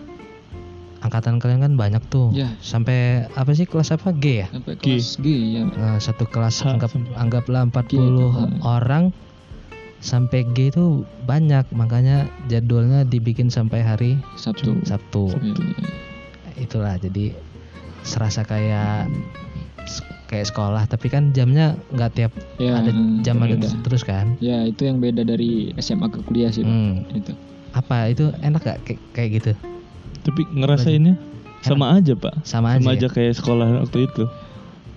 Angkatan 1.07 1.39
kalian 1.39 1.61
kan 1.61 1.73
banyak 1.73 2.03
tuh. 2.05 2.29
Iya. 2.29 2.51
Sampai 2.59 3.31
apa 3.31 3.51
sih 3.51 3.63
kelas 3.63 3.89
apa 3.89 4.11
G 4.11 4.43
ya? 4.43 4.47
sampai 4.49 4.75
G. 4.75 4.83
kelas 4.99 5.09
G 5.15 5.27
ya 5.55 5.61
Nah, 5.65 5.97
satu 5.97 6.27
kelas 6.27 6.59
Ha, 6.61 6.75
anggap 6.75 6.91
sampai- 6.91 7.15
anggaplah 7.15 7.63
40 7.63 8.27
Ha. 8.27 8.43
orang 8.61 9.15
sampai 9.97 10.43
G 10.51 10.69
itu 10.69 10.85
banyak, 11.23 11.63
makanya 11.71 12.17
jadwalnya 12.45 13.01
dibikin 13.01 13.47
sampai 13.47 13.79
hari 13.79 14.11
Sabtu 14.35 14.83
Sabtu. 14.83 15.31
Iya, 15.33 15.55
iya. 15.55 15.87
Itulah 16.59 16.95
jadi 16.97 17.31
serasa 18.03 18.43
kayak 18.43 19.07
kayak 20.27 20.43
sekolah, 20.45 20.83
tapi 20.85 21.07
kan 21.07 21.31
jamnya 21.31 21.79
nggak 21.89 22.11
tiap 22.13 22.33
Ya, 22.57 22.77
ada 22.77 22.91
jam 23.21 23.39
ada 23.39 23.55
terus 23.79 24.03
kan? 24.03 24.35
Ya 24.37 24.63
itu 24.63 24.83
yang 24.83 24.99
beda 24.99 25.23
dari 25.23 25.71
SMA 25.77 26.11
ke 26.11 26.19
kuliah 26.21 26.51
sih. 26.51 26.61
Hmm. 26.61 27.07
Itu. 27.09 27.31
Apa 27.71 28.09
itu 28.09 28.33
enak 28.37 28.59
gak 28.59 28.79
kayak, 28.83 29.01
kayak 29.13 29.29
gitu? 29.33 29.51
Tapi 30.27 30.41
ngerasainnya 30.51 31.15
sama 31.63 31.95
aja 31.95 32.13
pak. 32.13 32.35
Sama, 32.43 32.75
Sama 32.77 32.93
aja. 32.93 33.07
aja 33.07 33.07
kayak 33.09 33.33
sekolah 33.33 33.67
waktu 33.81 34.05
itu. 34.05 34.23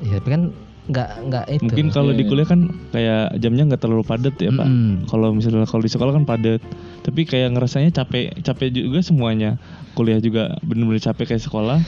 Ya, 0.03 0.19
tapi 0.19 0.29
kan 0.29 0.43
nggak 0.91 1.09
nggak 1.31 1.45
itu. 1.55 1.63
Mungkin 1.71 1.87
kalau 1.89 2.11
Iya, 2.11 2.19
di 2.19 2.25
iya. 2.27 2.31
kuliah 2.35 2.49
kan 2.49 2.61
kayak 2.91 3.25
jamnya 3.39 3.63
nggak 3.71 3.81
terlalu 3.81 4.03
padat 4.03 4.35
ya 4.37 4.51
pak. 4.51 4.67
Mm-mm. 4.67 5.07
Kalau 5.07 5.29
misalnya 5.31 5.65
kalau 5.65 5.83
di 5.83 5.93
sekolah 5.93 6.13
kan 6.13 6.25
padat. 6.27 6.61
Tapi 7.01 7.21
kayak 7.25 7.55
ngerasanya 7.55 7.95
capek 7.95 8.35
capek 8.43 8.69
juga 8.75 9.01
semuanya. 9.01 9.57
Kuliah 9.95 10.19
juga 10.19 10.59
bener-bener 10.61 10.99
capek 10.99 11.31
kayak 11.31 11.43
sekolah 11.43 11.79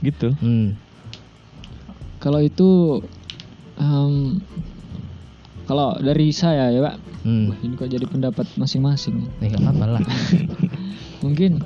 gitu. 0.00 0.36
Hmm. 0.38 0.76
Kalau 2.20 2.38
itu 2.38 3.00
em, 3.76 4.44
kalau 5.64 5.96
dari 5.96 6.28
saya 6.30 6.68
ya 6.68 6.82
Pak, 6.84 6.96
Hmm. 7.20 7.52
Wah, 7.52 7.58
ini 7.60 7.76
kok 7.76 7.84
jadi 7.84 8.08
pendapat 8.08 8.48
masing-masing. 8.56 9.28
Ya 9.44 9.52
nggak 9.52 9.60
apa-apa 9.60 9.86
lah. 9.92 10.02
Mungkin 11.24 11.60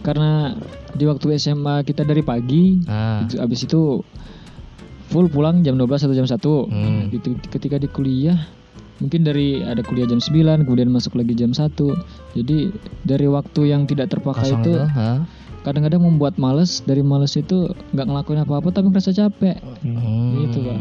karena 0.00 0.56
di 0.90 1.04
waktu 1.04 1.36
SMA 1.36 1.82
kita 1.82 2.02
dari 2.02 2.20
pagi, 2.20 2.80
Ah. 2.84 3.22
itu- 3.22 3.36
abis 3.36 3.64
itu 3.64 4.00
full 5.06 5.26
pulang 5.26 5.60
jam 5.60 5.74
12 5.74 6.00
atau 6.00 6.14
jam 6.14 6.24
1 6.24 6.66
Hmm. 6.66 7.10
ketika 7.50 7.76
di 7.76 7.86
kuliah 7.86 8.38
mungkin 8.96 9.24
dari 9.24 9.58
ada 9.58 9.82
kuliah 9.82 10.06
jam 10.06 10.22
9 10.22 10.62
kemudian 10.62 10.86
masuk 10.86 11.16
lagi 11.16 11.34
jam 11.34 11.50
1 11.50 11.98
jadi 12.30 12.70
dari 13.02 13.26
waktu 13.26 13.60
yang 13.66 13.84
tidak 13.84 14.06
terpakai 14.08 14.46
Kosong 14.46 14.62
itu 14.62 14.72
itu, 14.76 15.18
kadang-kadang 15.60 16.00
membuat 16.00 16.38
males 16.38 16.78
dari 16.80 17.02
males 17.02 17.34
itu 17.34 17.66
nggak 17.90 18.06
ngelakuin 18.06 18.40
apa-apa 18.40 18.70
tapi 18.70 18.86
merasa 18.86 19.10
capek 19.10 19.58
Hmm. 19.82 20.46
Gitu, 20.46 20.58
Pak. 20.62 20.78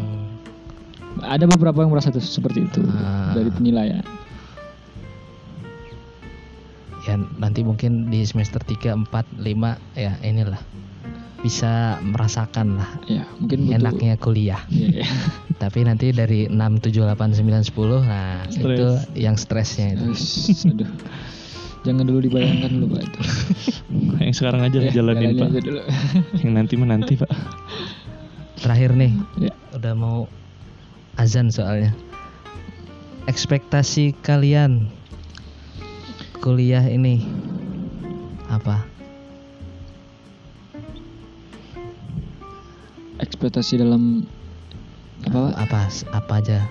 ada 1.26 1.46
beberapa 1.50 1.82
yang 1.82 1.90
merasa 1.90 2.14
tuh 2.14 2.22
seperti 2.22 2.64
itu 2.64 2.86
Ah. 2.86 3.34
dari 3.34 3.50
penilaian 3.50 4.06
Ya 7.10 7.18
nanti 7.18 7.66
mungkin 7.66 8.06
di 8.08 8.22
semester 8.22 8.62
3, 8.62 8.94
4, 8.94 9.10
5 9.34 9.42
ya 9.98 10.14
inilah 10.22 10.62
bisa 11.40 11.98
merasakan 12.04 12.76
lah 12.78 12.90
ya 13.08 13.24
mungkin 13.40 13.66
butuh 13.66 13.78
enaknya 13.80 14.14
kuliah. 14.16 14.62
Iya, 14.70 15.02
iya. 15.02 15.08
Tapi 15.64 15.82
nanti 15.82 16.14
dari 16.14 16.46
6, 16.46 16.54
7, 16.54 17.02
8, 17.10 17.34
9, 17.34 17.66
10 17.66 18.06
nah 18.06 18.46
Stres. 18.46 18.62
itu 18.62 18.88
yang 19.18 19.36
stresnya 19.36 19.98
itu. 19.98 20.06
Aduh 20.70 20.90
jangan 21.80 22.04
dulu 22.04 22.20
dibayangkan 22.22 22.70
dulu 22.76 22.86
pak 22.92 23.08
itu 23.08 23.20
Yang 24.20 24.36
sekarang 24.36 24.62
aja 24.62 24.78
Ya, 24.78 24.92
jalanin 24.94 25.32
pak. 25.34 25.48
aja 25.50 25.60
dulu. 25.64 25.82
Yang 26.44 26.52
nanti 26.54 26.74
mah 26.76 26.90
nanti 26.92 27.14
pak. 27.16 27.32
Terakhir 28.60 28.92
nih, 28.94 29.12
Ya. 29.40 29.54
udah 29.74 29.94
mau 29.96 30.28
azan 31.16 31.48
soalnya. 31.48 31.96
Ekspektasi 33.26 34.20
kalian 34.20 34.92
kuliah 36.40 36.88
ini 36.88 37.20
apa? 38.48 38.88
ekspektasi 43.20 43.84
dalam 43.84 44.24
apa 45.28 45.52
Apa 45.60 45.92
apa 46.16 46.34
aja? 46.40 46.64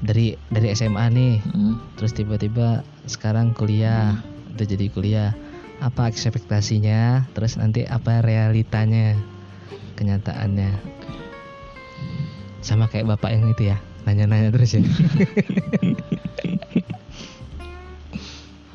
Dari 0.00 0.40
dari 0.48 0.72
SMA 0.72 1.04
nih, 1.12 1.44
Heeh. 1.44 1.74
terus 1.96 2.16
tiba-tiba 2.16 2.80
sekarang 3.04 3.52
kuliah, 3.52 4.16
udah 4.56 4.64
jadi 4.64 4.88
kuliah. 4.88 5.30
Apa 5.84 6.08
ekspektasinya? 6.08 7.28
Terus 7.36 7.60
nanti 7.60 7.84
apa 7.84 8.24
realitanya? 8.24 9.20
Kenyataannya. 10.00 10.80
Sama 12.64 12.88
kayak 12.88 13.16
bapak 13.16 13.36
yang 13.36 13.52
itu 13.52 13.68
ya, 13.68 13.76
nanya-nanya 14.08 14.48
terus 14.48 14.76
ya. 14.76 14.84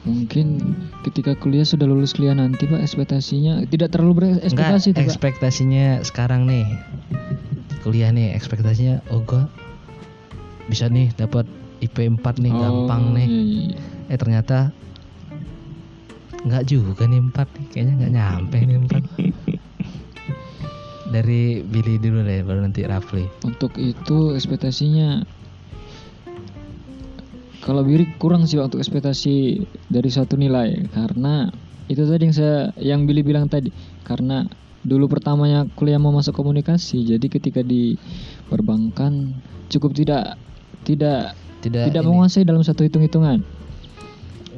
Mungkin 0.08 0.76
ketika 1.04 1.36
kuliah 1.36 1.68
sudah 1.68 1.84
lulus 1.84 2.16
kuliah 2.16 2.32
nanti 2.32 2.64
pak 2.66 2.80
ekspektasinya 2.80 3.68
tidak 3.68 3.92
terlalu 3.92 4.40
berekspektasi 4.40 4.96
pak. 4.96 5.04
ekspektasinya 5.04 6.00
sekarang 6.08 6.48
nih. 6.48 6.66
Kuliah 7.84 8.12
nih 8.12 8.32
ekspektasinya 8.36 9.04
oh 9.12 9.20
gua 9.24 9.48
bisa 10.72 10.88
nih 10.88 11.12
dapat 11.16 11.44
IP 11.80 11.96
4 12.16 12.20
nih 12.44 12.52
Oh, 12.52 12.60
gampang 12.60 13.16
nih. 13.16 13.28
iya, 13.28 13.44
iya. 13.76 13.78
eh 14.12 14.18
ternyata 14.20 14.72
nggak 16.48 16.64
juga 16.68 17.04
nih 17.04 17.20
4 17.20 17.36
nih. 17.60 17.66
Kayaknya 17.72 17.94
nggak 18.00 18.14
nyampe 18.16 18.58
nih 18.64 18.78
4 18.88 19.04
dari 21.14 21.66
Billy 21.66 21.98
dulu 21.98 22.22
deh 22.22 22.46
baru 22.46 22.64
nanti 22.64 22.86
Rafli. 22.86 23.26
Untuk 23.44 23.76
itu 23.76 24.38
ekspektasinya 24.38 25.26
kalau 27.70 27.86
Biri 27.86 28.18
kurang 28.18 28.50
sih 28.50 28.58
untuk 28.58 28.82
ekspektasi 28.82 29.62
dari 29.94 30.10
suatu 30.10 30.34
nilai 30.34 30.90
karena 30.90 31.54
itu 31.86 32.02
tadi 32.02 32.26
yang 32.26 32.34
saya 32.34 32.58
yang 32.82 33.06
Billy 33.06 33.22
bilang 33.22 33.46
tadi 33.46 33.70
karena 34.02 34.50
dulu 34.82 35.06
pertamanya 35.06 35.70
kuliah 35.78 36.02
mau 36.02 36.10
masuk 36.10 36.34
komunikasi 36.34 37.06
jadi 37.06 37.26
ketika 37.30 37.62
di 37.62 37.94
perbankan 38.50 39.38
cukup 39.70 39.94
tidak 39.94 40.34
tidak 40.82 41.38
Tidak, 41.60 41.92
tidak 41.94 42.02
ini, 42.02 42.10
menguasai 42.10 42.48
dalam 42.48 42.66
satu 42.66 42.88
hitung-hitungan 42.88 43.46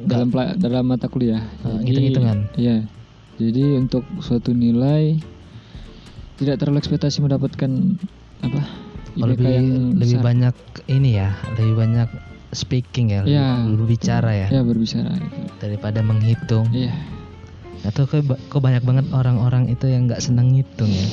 dalam 0.06 0.30
dalam 0.58 0.84
mata 0.86 1.06
kuliah. 1.06 1.42
Jadi, 1.62 1.86
hitung-hitungan. 1.86 2.38
Iya. 2.58 2.86
Jadi 3.38 3.64
untuk 3.78 4.06
suatu 4.22 4.54
nilai 4.54 5.18
tidak 6.38 6.58
terlalu 6.58 6.78
ekspektasi 6.82 7.22
mendapatkan 7.22 7.70
apa? 8.42 8.62
lebih 9.12 9.44
yang 9.44 9.68
lebih 10.00 10.18
besar. 10.18 10.24
banyak 10.24 10.56
ini 10.88 11.10
ya, 11.20 11.36
lebih 11.58 11.74
banyak 11.76 12.08
speaking 12.52 13.10
ya, 13.10 13.20
lebih, 13.20 13.32
Iya. 13.32 13.48
lebih 13.66 13.86
bicara 13.88 14.30
ya, 14.30 14.48
Ya 14.48 14.60
berbicara. 14.60 15.10
gitu. 15.10 15.38
daripada 15.58 16.00
menghitung. 16.00 16.68
Iya. 16.70 16.92
Atau 17.82 18.04
kok, 18.04 18.22
kok 18.46 18.60
banyak 18.60 18.80
banget 18.80 19.06
orang-orang 19.10 19.66
itu 19.66 19.84
yang 19.86 20.06
nggak 20.06 20.20
senang 20.20 20.52
ngitung 20.52 20.86
ya. 20.86 21.06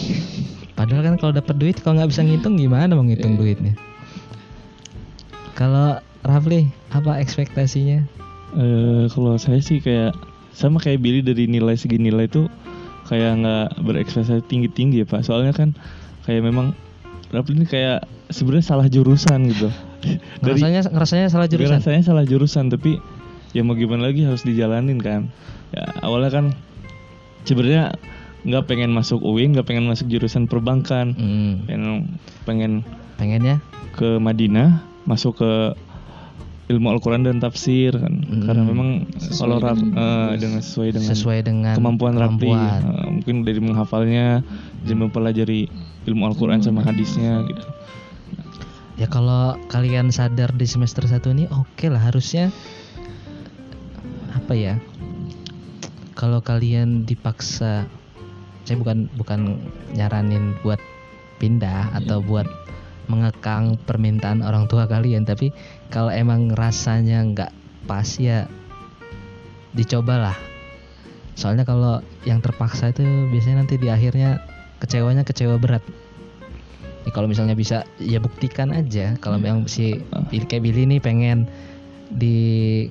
Padahal 0.75 1.01
kan 1.01 1.15
kalau 1.15 1.33
dapat 1.33 1.55
duit 1.55 1.79
kalau 1.79 1.97
nggak 1.97 2.09
bisa 2.09 2.21
ngitung 2.21 2.55
gimana 2.55 2.91
mau 2.91 3.01
ngitung 3.01 3.33
Iya. 3.33 3.39
duitnya? 3.39 3.73
Kalau 5.53 5.99
Rafli 6.19 6.67
apa 6.89 7.17
ekspektasinya? 7.17 8.03
Eh, 8.51 9.03
kalau 9.07 9.35
saya 9.35 9.59
sih 9.59 9.79
kayak 9.79 10.15
sama 10.51 10.77
kayak 10.77 10.99
Billy 10.99 11.21
dari 11.21 11.45
nilai 11.45 11.73
segi 11.73 11.95
nilai 11.95 12.25
tuh 12.25 12.49
kayak 13.05 13.39
nggak 13.39 13.67
berekspektasi 13.79 14.43
tinggi 14.45 14.67
tinggi 14.67 15.01
ya 15.01 15.07
pak 15.07 15.21
soalnya 15.21 15.49
kan 15.49 15.71
kayak 16.23 16.43
memang 16.43 16.73
Rafli 17.29 17.55
ini 17.55 17.65
kayak 17.65 18.03
sebenarnya 18.27 18.65
salah 18.67 18.87
jurusan 18.87 19.47
gitu 19.47 19.69
dari 20.01 20.17
Ngerasanya 20.57 20.81
ngerasanya 20.89 21.27
salah 21.27 21.47
jurusan. 21.47 21.75
rasanya 21.75 22.01
salah 22.01 22.23
jurusan 22.23 22.65
tapi 22.67 22.97
ya 23.49 23.61
mau 23.61 23.73
gimana 23.73 24.07
lagi 24.07 24.23
harus 24.23 24.41
dijalanin 24.41 24.97
kan. 24.97 25.27
Ya 25.69 25.83
awalnya 25.99 26.31
kan 26.31 26.45
sebenarnya 27.43 27.95
nggak 28.39 28.65
pengen 28.65 28.89
masuk 28.89 29.19
UIN 29.19 29.51
nggak 29.51 29.65
pengen 29.65 29.85
masuk 29.85 30.07
jurusan 30.07 30.45
perbankan. 30.45 31.11
Hmm, 31.13 31.53
pengen 31.65 31.91
pengen 32.43 32.71
pengennya 33.15 33.59
ke 33.91 34.15
Madinah 34.17 34.79
masuk 35.03 35.37
ke 35.37 35.51
ilmu 36.69 36.93
Al-Quran 36.93 37.25
dan 37.25 37.41
tafsir 37.41 37.91
kan. 37.91 38.13
Mm. 38.21 38.45
karena 38.45 38.61
memang 38.61 38.89
Sesuai 39.17 39.41
kalau 39.41 39.57
dengan- 39.57 40.37
dengan 40.37 40.61
sesuai 40.61 40.89
dengan 40.93 41.09
sesuai 41.09 41.39
dengan 41.41 41.73
kemampuan 41.73 42.13
kemampuan. 42.13 42.79
eh, 42.79 43.07
mungkin 43.09 43.35
dari 43.41 43.57
menghafalnya 43.57 44.45
dan 44.85 44.95
mempelajari 44.95 45.65
ilmu 46.05 46.29
Al-Quran 46.29 46.61
sama 46.61 46.85
hadisnya 46.85 47.41
gitu 47.43 47.65
Ya 48.99 49.07
kalau 49.07 49.55
kalian 49.71 50.11
sadar 50.11 50.51
di 50.51 50.67
semester 50.67 51.07
1 51.07 51.23
ini 51.31 51.47
oke 51.47 51.87
lah 51.87 52.03
harusnya 52.11 52.51
apa 54.35 54.51
ya? 54.51 54.75
Kalau 56.19 56.43
kalian 56.43 57.07
dipaksa 57.07 57.87
saya 58.67 58.75
bukan 58.75 59.07
bukan 59.15 59.57
nyaranin 59.95 60.53
buat 60.61 60.77
pindah 61.39 61.95
atau 61.95 62.19
buat 62.19 62.45
mengekang 63.09 63.79
permintaan 63.87 64.45
orang 64.45 64.69
tua 64.69 64.85
kalian 64.85 65.25
tapi 65.25 65.49
kalau 65.89 66.13
emang 66.13 66.53
rasanya 66.53 67.25
nggak 67.25 67.49
pas 67.89 68.05
ya 68.21 68.45
dicobalah 69.73 70.37
soalnya 71.33 71.65
kalau 71.65 72.05
yang 72.29 72.43
terpaksa 72.45 72.93
itu 72.93 73.01
biasanya 73.33 73.65
nanti 73.65 73.81
di 73.81 73.89
akhirnya 73.89 74.37
kecewanya 74.77 75.25
kecewa 75.25 75.57
berat 75.57 75.81
Ya, 77.09 77.11
kalau 77.11 77.25
misalnya 77.25 77.57
bisa 77.57 77.89
ya 77.97 78.21
buktikan 78.21 78.69
aja. 78.69 79.17
Kalau 79.17 79.41
memang 79.41 79.65
si 79.65 79.97
Billy- 80.29 80.45
kayak 80.45 80.61
Billy 80.61 80.85
nih 80.85 81.01
pengen 81.01 81.49
di 82.07 82.37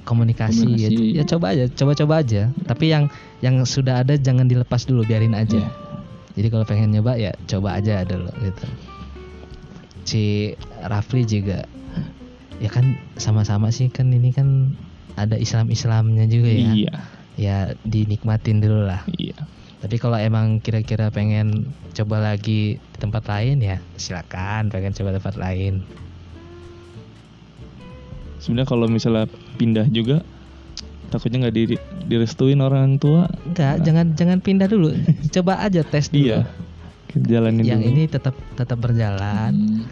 komunikasi, 0.03 0.67
ya- 0.75 0.91
Komunikasi. 0.91 1.15
Ya, 1.15 1.23
coba 1.23 1.47
aja 1.55 1.65
coba-coba 1.71 2.15
aja. 2.19 2.51
Tapi 2.67 2.91
yang 2.91 3.07
yang 3.39 3.63
sudah 3.63 4.03
ada 4.03 4.19
jangan 4.19 4.51
dilepas 4.51 4.83
dulu 4.85 5.07
biarin 5.07 5.39
aja. 5.39 5.55
Iya. 5.57 5.71
jadi 6.35 6.55
kalau 6.55 6.63
pengen 6.63 6.95
nyoba 6.95 7.19
ya 7.19 7.35
coba 7.47 7.75
aja 7.75 8.03
dulu 8.03 8.31
gitu. 8.39 8.67
Si 10.03 10.55
Rafli 10.81 11.23
juga 11.23 11.67
ya 12.59 12.71
kan 12.71 12.95
sama-sama 13.15 13.71
sih 13.71 13.87
kan 13.87 14.11
ini 14.11 14.31
kan 14.31 14.71
ada 15.15 15.35
Islam-Islamnya 15.35 16.27
juga 16.27 16.51
ya. 16.51 16.71
Iya. 16.75 16.95
Ya 17.35 17.57
dinikmatin 17.83 18.59
dulu 18.59 18.87
lah. 18.87 19.03
Iya 19.15 19.47
tapi 19.79 19.97
kalau 20.03 20.19
emang 20.19 20.59
kira-kira 20.59 21.11
pengen 21.15 21.71
coba 21.95 22.35
lagi 22.35 22.83
di 22.83 22.99
tempat 22.99 23.27
lain 23.31 23.63
ya 23.63 23.79
silakan 23.95 24.71
pengen 24.75 24.95
coba 24.95 25.15
tempat 25.19 25.35
lain. 25.39 25.87
sebenarnya 28.43 28.69
kalau 28.71 28.87
misalnya 28.91 29.27
pindah 29.59 29.87
juga 29.91 30.23
takutnya 31.11 31.49
nggak 31.49 31.55
di, 31.57 31.63
direstuin 32.07 32.61
orang 32.61 33.01
tua 33.01 33.27
Enggak, 33.49 33.81
jangan 33.83 34.07
jangan 34.15 34.39
pindah 34.45 34.69
dulu. 34.69 34.93
Coba 35.35 35.65
aja 35.65 35.81
tes 35.81 36.13
dulu. 36.13 36.21
iya 36.21 36.45
jalanin 37.17 37.65
Yang 37.65 37.81
dulu 37.81 37.91
ini 37.91 38.03
tetap 38.07 38.35
tetap 38.55 38.79
berjalan. 38.79 39.53
Hmm. 39.57 39.83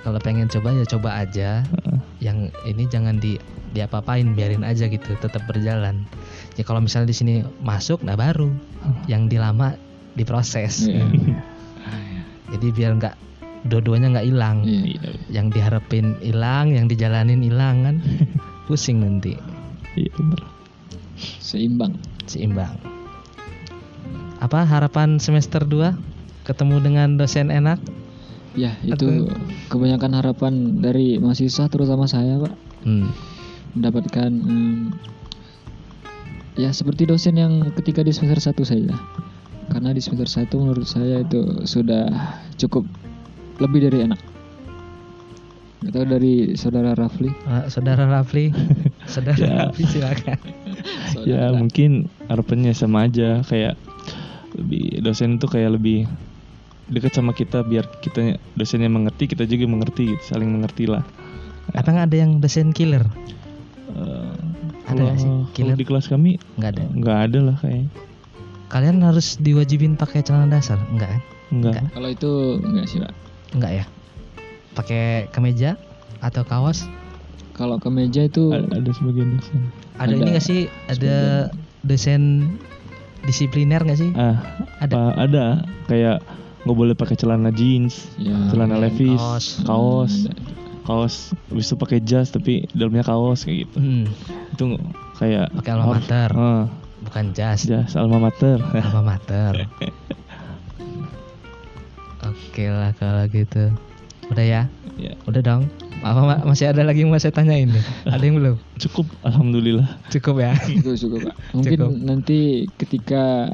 Kalau 0.00 0.16
pengen 0.22 0.48
coba 0.48 0.72
ya 0.72 0.84
coba 0.86 1.10
aja. 1.20 1.66
Heeh. 1.66 1.98
Yang 2.20 2.52
ini 2.68 2.84
jangan 2.88 3.16
di 3.16 3.40
diapa-apain, 3.72 4.36
biarin 4.36 4.66
aja 4.66 4.86
gitu, 4.86 5.16
tetap 5.18 5.44
berjalan. 5.48 6.04
Ya 6.58 6.62
kalau 6.66 6.84
misalnya 6.84 7.08
di 7.10 7.16
sini 7.16 7.34
masuk 7.64 8.04
nah 8.04 8.16
baru. 8.16 8.52
Yang 9.08 9.36
dilama 9.36 9.76
diproses. 10.14 10.86
Iya. 10.86 11.06
Jadi 12.56 12.66
biar 12.74 12.98
nggak 12.98 13.14
dua-duanya 13.68 14.18
nggak 14.18 14.26
hilang. 14.26 14.56
Iya. 14.64 14.80
iya 14.96 15.10
Yang 15.30 15.46
diharapin 15.56 16.06
hilang, 16.20 16.74
yang 16.74 16.86
dijalanin 16.90 17.40
hilang 17.40 17.76
kan. 17.86 17.96
Pusing 18.70 19.02
nanti. 19.02 19.34
iya 19.98 20.06
bener 20.14 20.38
Seimbang. 21.42 21.98
seimbang. 22.30 22.78
Apa 24.40 24.64
harapan 24.64 25.20
semester 25.20 25.66
2? 25.66 25.92
Ketemu 26.48 26.76
dengan 26.80 27.08
dosen 27.20 27.52
enak? 27.52 27.76
Ya, 28.52 28.74
itu 28.82 29.30
kebanyakan 29.70 30.12
harapan 30.18 30.52
dari 30.82 31.16
mahasiswa 31.16 31.70
terutama 31.70 32.10
saya, 32.10 32.38
Pak. 32.40 32.54
Hmm. 32.80 33.12
mendapatkan 33.70 34.32
em, 34.32 34.90
ya 36.56 36.72
seperti 36.72 37.06
dosen 37.06 37.38
yang 37.38 37.70
ketika 37.76 38.02
di 38.02 38.10
semester 38.10 38.50
1 38.50 38.66
saja 38.66 38.96
karena 39.68 39.94
di 39.94 40.02
semester 40.02 40.26
1 40.26 40.50
menurut 40.58 40.88
saya 40.88 41.22
itu 41.22 41.62
sudah 41.62 42.08
cukup 42.58 42.82
lebih 43.60 43.86
dari 43.86 44.08
enak 44.08 44.18
Gak 45.80 45.92
tahu 45.92 46.04
dari 46.08 46.34
saudara 46.56 46.92
Rafli 46.92 47.32
Eh, 47.32 47.64
Saudara 47.68 48.04
Rafli, 48.04 48.52
Saudara 49.12 49.38
Ya. 49.38 49.54
Rafli 49.68 49.84
silakan. 49.86 50.38
ya 51.24 51.52
mungkin 51.54 52.08
harapannya 52.26 52.72
sama 52.72 53.06
aja 53.06 53.40
kayak 53.44 53.76
lebih 54.56 55.00
dosen 55.00 55.36
itu 55.38 55.46
kayak 55.46 55.76
lebih 55.78 56.04
dekat 56.90 57.12
sama 57.12 57.30
kita 57.30 57.62
biar 57.62 57.86
kita 57.98 58.20
dosennya 58.52 58.86
mengerti 58.86 59.24
kita 59.26 59.42
juga 59.44 59.64
mengerti 59.64 60.10
gitu, 60.10 60.24
saling 60.26 60.50
mengerti 60.50 60.84
lah 60.84 61.06
Apa 61.70 61.86
nggak 61.88 62.06
ada 62.06 62.16
yang 62.18 62.32
dosen 62.36 62.70
killer? 62.70 63.06
Eh, 63.88 64.34
Ada 64.84 64.98
nggak 65.00 65.16
sih? 65.16 65.22
kalau- 65.24 65.46
kalau 65.46 65.54
Killer? 65.54 65.76
di 65.76 65.84
kelas 65.84 66.06
kami 66.06 66.30
Nggak 66.56 66.70
ada. 66.72 66.82
nggak 66.90 67.18
ada 67.24 67.38
lah 67.40 67.56
kayaknya 67.56 67.88
Kalian 68.66 68.98
harus 69.00 69.34
diwajibin 69.36 69.94
pakai 69.94 70.20
celana 70.20 70.46
dasar? 70.48 70.78
Enggak 70.88 71.10
kan? 71.10 71.22
nggak 71.50 71.72
Nggak. 71.72 71.84
kalau 71.92 72.08
itu 72.08 72.30
enggak 72.60 72.86
sih 72.86 72.98
Pak 72.98 73.12
Enggak 73.52 73.72
ya? 73.72 73.84
Pakai 74.72 75.02
kemeja 75.30 75.70
atau 76.20 76.42
kaos? 76.44 76.86
kalau 77.50 77.76
ke 77.76 77.86
meja 77.88 78.24
itu 78.24 78.48
A- 78.48 78.62
ada 78.72 78.90
sebagian 78.90 79.30
dosen 79.32 79.60
Ada, 79.94 80.02
Ada 80.02 80.12
ini 80.16 80.28
nggak 80.28 80.44
sih? 80.44 80.60
Ada 80.88 81.16
dosen 81.82 82.22
disipliner 83.20 83.78
nggak 83.80 84.00
sih? 84.00 84.10
ah 84.12 84.38
Ada. 84.80 84.90
apa 84.90 85.02
ada 85.20 85.44
kayak 85.86 86.18
nggak 86.60 86.76
boleh 86.76 86.92
pakai 86.92 87.14
celana 87.14 87.48
jeans 87.50 88.08
ya 88.16 88.36
celana 88.48 88.76
levis 88.76 89.16
kaos. 89.16 89.46
kaos 89.64 90.12
ada. 90.26 90.42
kaos 90.82 91.14
itu 91.50 91.74
pakai 91.74 91.98
jas 92.00 92.28
tapi 92.28 92.68
dalamnya 92.70 93.02
kaos 93.02 93.42
kayak 93.42 93.64
gitu 93.64 93.76
Hmm, 93.76 94.04
itu 94.50 94.64
kayak 95.16 95.48
Pakai 95.54 95.70
alma 95.72 95.96
mater. 95.96 96.30
Ah, 96.32 96.64
bukan 97.00 97.24
jas. 97.32 97.64
jas 97.64 97.92
alma 97.94 98.20
mater 98.20 98.60
alma 98.60 99.02
mater. 99.06 99.54
Oke 102.20 102.68
lah 102.68 102.92
kalau 102.94 103.24
gitu. 103.26 103.72
Udah 104.28 104.44
ya? 104.44 104.62
ya 104.96 105.12
Udah 105.24 105.40
dong. 105.40 105.62
Apa 106.00 106.20
Ma- 106.22 106.44
masih 106.46 106.68
ada 106.68 106.80
lagi 106.80 107.02
yang 107.02 107.10
mau 107.10 107.16
saya 107.16 107.32
tanyain 107.32 107.68
nih? 107.68 107.84
Ada 108.08 108.22
yang 108.22 108.36
belum? 108.36 108.56
cukup 108.78 109.04
alhamdulillah 109.22 110.00
Cukup 110.08 110.40
ya. 110.40 110.56
Cukup, 110.56 110.96
cukup, 110.96 111.18
Pak. 111.22 111.34
Mungkin 111.52 111.76
Cukup. 111.76 111.90
nanti 111.98 112.38
ketika 112.76 113.52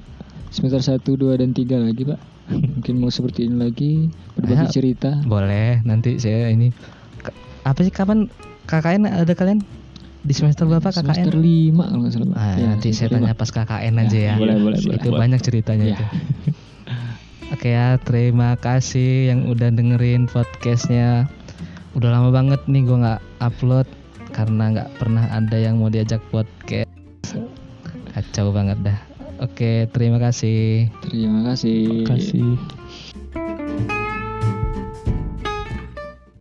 semester 0.49 0.79
1, 0.79 1.03
2 1.03 1.35
dan 1.37 1.51
3 1.51 1.67
lagi, 1.81 2.03
Pak. 2.05 2.21
Mungkin 2.47 2.95
mau 2.97 3.09
seperti 3.09 3.45
ini 3.45 3.57
lagi 3.57 3.93
berbagi 4.33 4.55
Ya. 4.61 4.71
cerita. 4.71 5.11
Boleh. 5.23 5.83
Nanti 5.83 6.17
saya 6.17 6.49
ini 6.49 6.71
apa 7.63 7.83
sih 7.83 7.91
kapan 7.91 8.31
KKN 8.65 9.03
ada 9.05 9.33
kalian 9.33 9.63
di 10.21 10.31
semester 10.31 10.63
berapa 10.65 10.91
Semester 10.91 11.31
KKN? 11.31 11.75
5 11.75 11.83
kalau 11.85 12.01
nggak 12.01 12.13
salah, 12.13 12.29
Pak. 12.29 12.37
Ah, 12.37 12.55
Ya, 12.57 12.67
nanti 12.69 12.89
saya 12.89 13.07
semester 13.07 13.15
tanya 13.17 13.31
lima. 13.31 13.39
pas 13.39 13.51
KKN 13.53 13.95
aja 13.97 14.19
ya. 14.21 14.35
boleh, 14.37 14.57
boleh, 14.57 14.77
siap. 14.77 14.87
boleh. 14.89 14.99
Itu 14.99 15.09
banyak 15.13 15.41
ceritanya 15.41 15.85
Ya. 15.85 15.93
itu. 15.93 16.05
Oke 17.55 17.69
ya, 17.69 17.95
terima 18.01 18.51
kasih 18.57 19.31
yang 19.31 19.47
udah 19.47 19.71
dengerin 19.71 20.27
podcastnya. 20.27 21.31
Udah 21.93 22.11
lama 22.13 22.31
banget 22.31 22.59
nih 22.67 22.83
gue 22.83 22.99
nggak 22.99 23.21
upload 23.41 23.87
karena 24.31 24.65
nggak 24.69 24.91
pernah 24.99 25.25
ada 25.29 25.57
yang 25.57 25.79
mau 25.79 25.87
diajak 25.87 26.19
podcast. 26.29 26.91
Kacau 28.11 28.51
banget 28.51 28.79
dah. 28.83 28.99
Oke, 29.41 29.89
terima 29.93 30.17
kasih. 30.17 30.89
Terima 31.05 31.45
kasih. 31.53 32.05
kasih 32.09 32.57